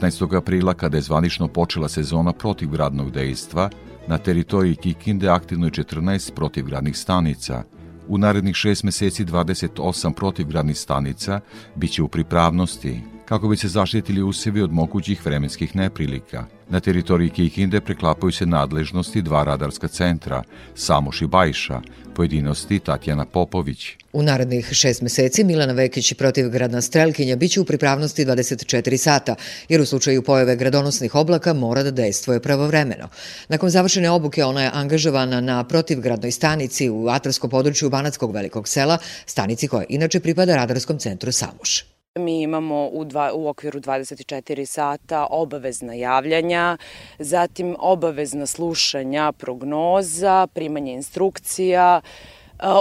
[0.00, 0.36] 15.
[0.36, 3.70] aprila, kada je zvanično počela sezona protivgradnog dejstva,
[4.06, 7.62] na teritoriji Kikinde aktivno je 14 protivgradnih stanica.
[8.08, 11.40] U narednih šest meseci 28 protivgradnih stanica
[11.74, 16.46] biće u pripravnosti, kako bi se zaštitili usevi od mogućih vremenskih neprilika.
[16.70, 20.42] Na teritoriji Kikinde preklapaju se nadležnosti dva radarska centra,
[20.74, 21.80] Samoš i Bajša,
[22.14, 23.86] pojedinosti Tatjana Popović.
[24.12, 29.34] U narednih šest meseci Milana Vekić protivgradna strelkinja biće u pripravnosti 24 sata,
[29.68, 33.08] jer u slučaju pojave gradonosnih oblaka mora da dejstvuje pravovremeno.
[33.48, 38.98] Nakon završene obuke ona je angažovana na protivgradnoj stanici u atarskom području Banatskog velikog sela,
[39.26, 41.99] stanici koja inače pripada radarskom centru Samoš.
[42.18, 46.76] Mi imamo u, dva, u okviru 24 sata obavezna javljanja,
[47.18, 52.00] zatim obavezna slušanja prognoza, primanje instrukcija,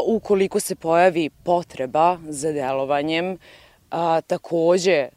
[0.08, 3.38] ukoliko se pojavi potreba za delovanjem,
[4.28, 5.10] takođe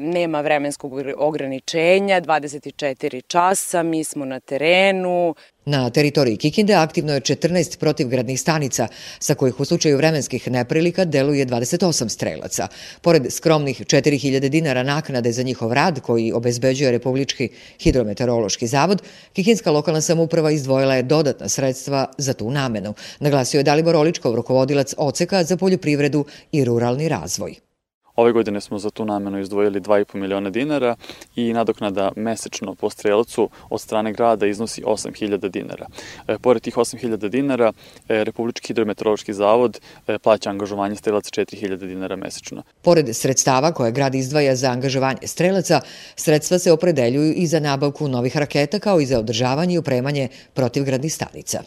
[0.00, 5.34] nema vremenskog ograničenja, 24 časa, mi smo na terenu.
[5.64, 8.88] Na teritoriji Kikinde aktivno je 14 protivgradnih stanica,
[9.18, 12.68] sa kojih u slučaju vremenskih neprilika deluje 28 strelaca.
[13.00, 17.48] Pored skromnih 4000 dinara naknade za njihov rad, koji obezbeđuje Republički
[17.80, 19.02] hidrometeorološki zavod,
[19.32, 24.94] Kikinska lokalna samuprava izdvojila je dodatna sredstva za tu namenu, naglasio je Dalibor Oličkov, rukovodilac
[24.98, 27.73] Oceka za poljoprivredu i ruralni razvoj.
[28.16, 30.96] Ove godine smo za tu namenu izdvojili 2,5 miliona dinara
[31.36, 35.86] i nadoknada mesečno po strelcu od strane grada iznosi 8.000 dinara.
[36.28, 37.72] E, pored tih 8.000 dinara,
[38.08, 42.62] e, Republički hidrometeorološki zavod e, plaća angažovanje strelaca 4.000 dinara mesečno.
[42.82, 45.80] Pored sredstava koje grad izdvaja za angažovanje strelaca,
[46.16, 51.14] sredstva se opredeljuju i za nabavku novih raketa kao i za održavanje i upremanje protivgradnih
[51.14, 51.62] stanica.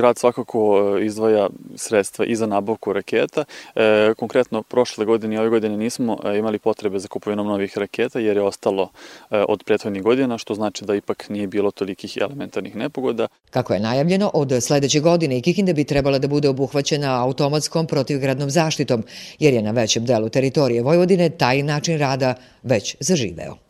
[0.00, 0.60] Grad svakako
[0.98, 3.44] e, izdvaja sredstva i za nabavku raketa.
[3.74, 8.18] E, konkretno, prošle godine i ove godine nismo e, imali potrebe za kupovinom novih raketa
[8.18, 8.88] jer je ostalo
[9.30, 13.28] e, od prethodnih godina, što znači da ipak nije bilo tolikih elementarnih nepogoda.
[13.50, 18.50] Kako je najavljeno, od sledeće godine i Kikinde bi trebala da bude obuhvaćena automatskom protivgradnom
[18.50, 19.04] zaštitom,
[19.38, 23.69] jer je na većem delu teritorije Vojvodine taj način rada već zaživeo.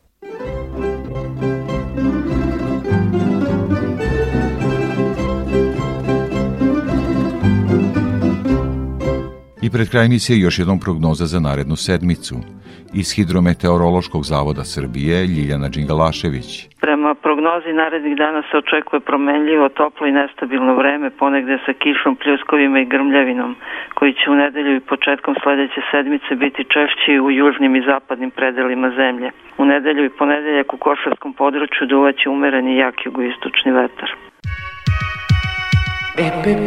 [9.62, 12.36] I pred kraj emisije još jednom prognoza za narednu sedmicu.
[13.00, 16.50] Iz Hidrometeorološkog zavoda Srbije Ljiljana Đingalašević.
[16.84, 22.78] Prema prognozi narednih dana se očekuje promenljivo, toplo i nestabilno vreme, ponegde sa kišom, pljuskovima
[22.80, 23.52] i grmljavinom,
[23.94, 28.88] koji će u nedelju i početkom sledeće sedmice biti češći u južnim i zapadnim predelima
[29.00, 29.28] zemlje.
[29.62, 34.10] U nedelju i ponedeljak u košarskom području duvaće umereni jak jugoistočni vetar.
[36.26, 36.66] EPP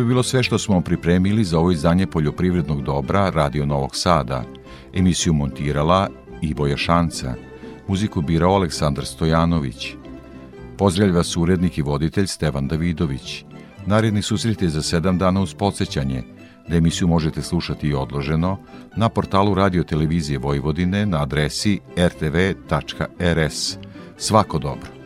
[0.00, 4.44] bi bilo sve što smo pripremili za ovo izdanje poljoprivrednog dobra Radio Novog Sada.
[4.94, 6.08] Emisiju montirala
[6.42, 7.34] Ivoja Šanca.
[7.88, 9.94] Muziku birao Aleksandar Stojanović.
[10.78, 13.44] Pozdravlja vas urednik i voditelj Stevan Davidović.
[13.86, 16.22] Naredni susret je za sedam dana uz podsjećanje
[16.68, 18.58] da emisiju možete slušati i odloženo
[18.96, 23.76] na portalu Radio Televizije Vojvodine na adresi rtv.rs.
[24.16, 24.99] Svako dobro.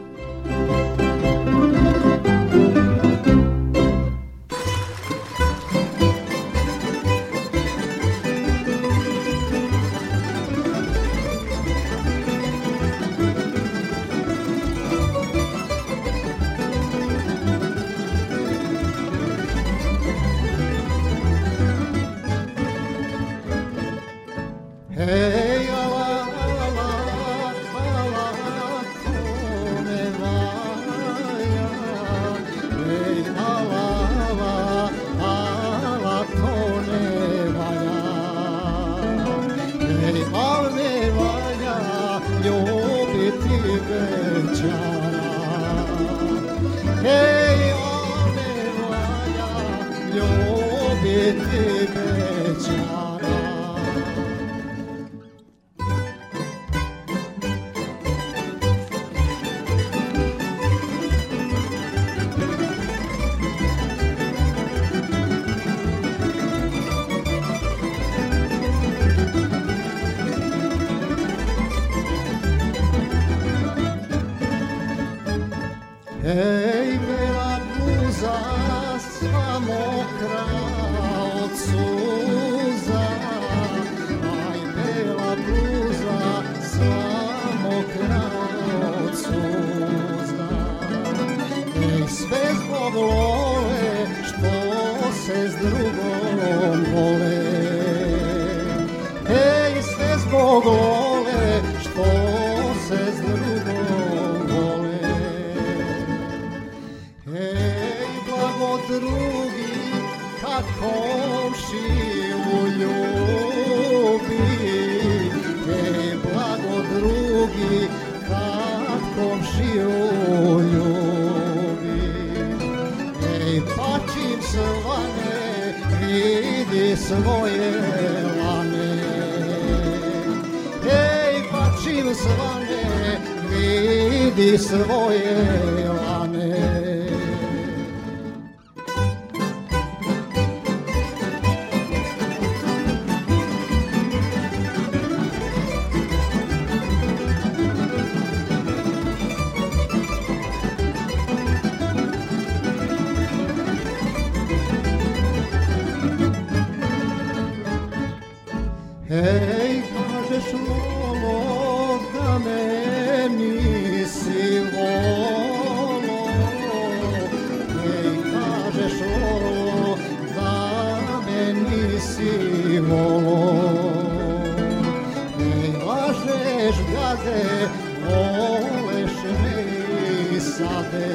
[180.56, 181.10] sade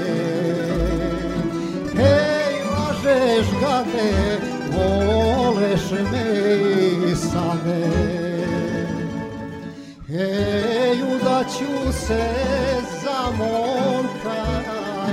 [1.95, 4.11] Hej, lažeš gade,
[4.71, 6.29] voleš me
[7.11, 7.85] i sade.
[10.07, 12.25] Hej, udaću se
[13.03, 14.41] za momka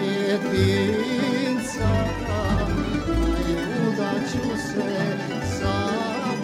[0.02, 1.90] jedinca.
[3.36, 3.56] Hej,
[3.88, 4.90] udaću se
[5.58, 5.78] za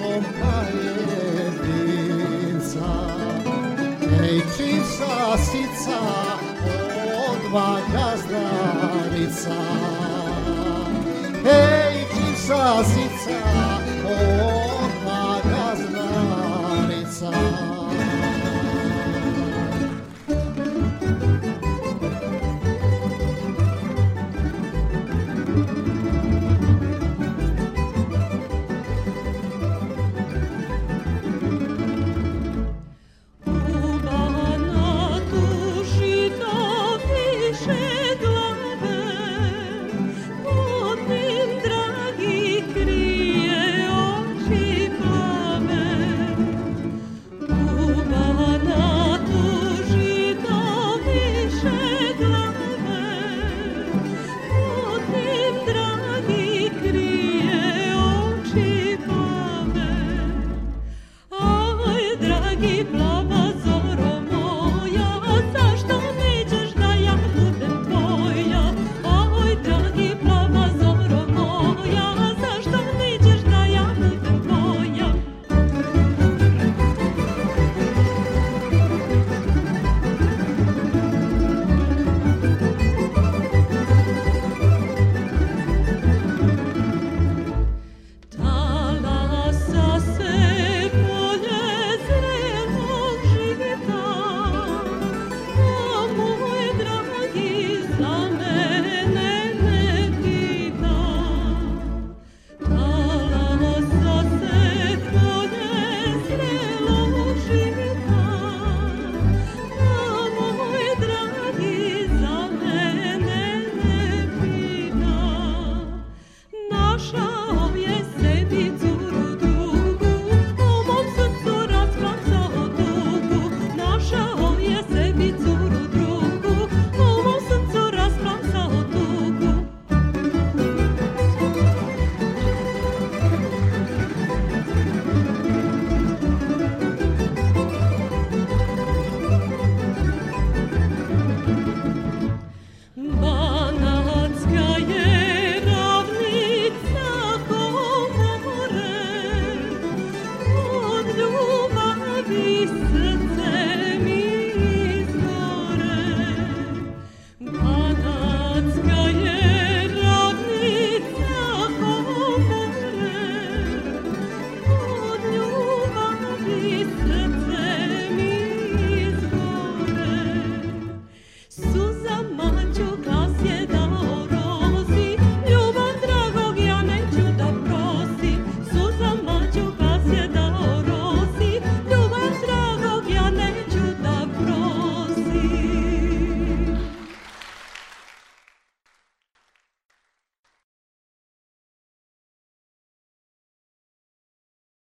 [0.00, 0.56] momka
[1.42, 2.90] jedinca.
[4.20, 6.00] Hej, čim sasica
[7.52, 9.56] baka zdravica,
[11.44, 13.40] ej, čipsa sica,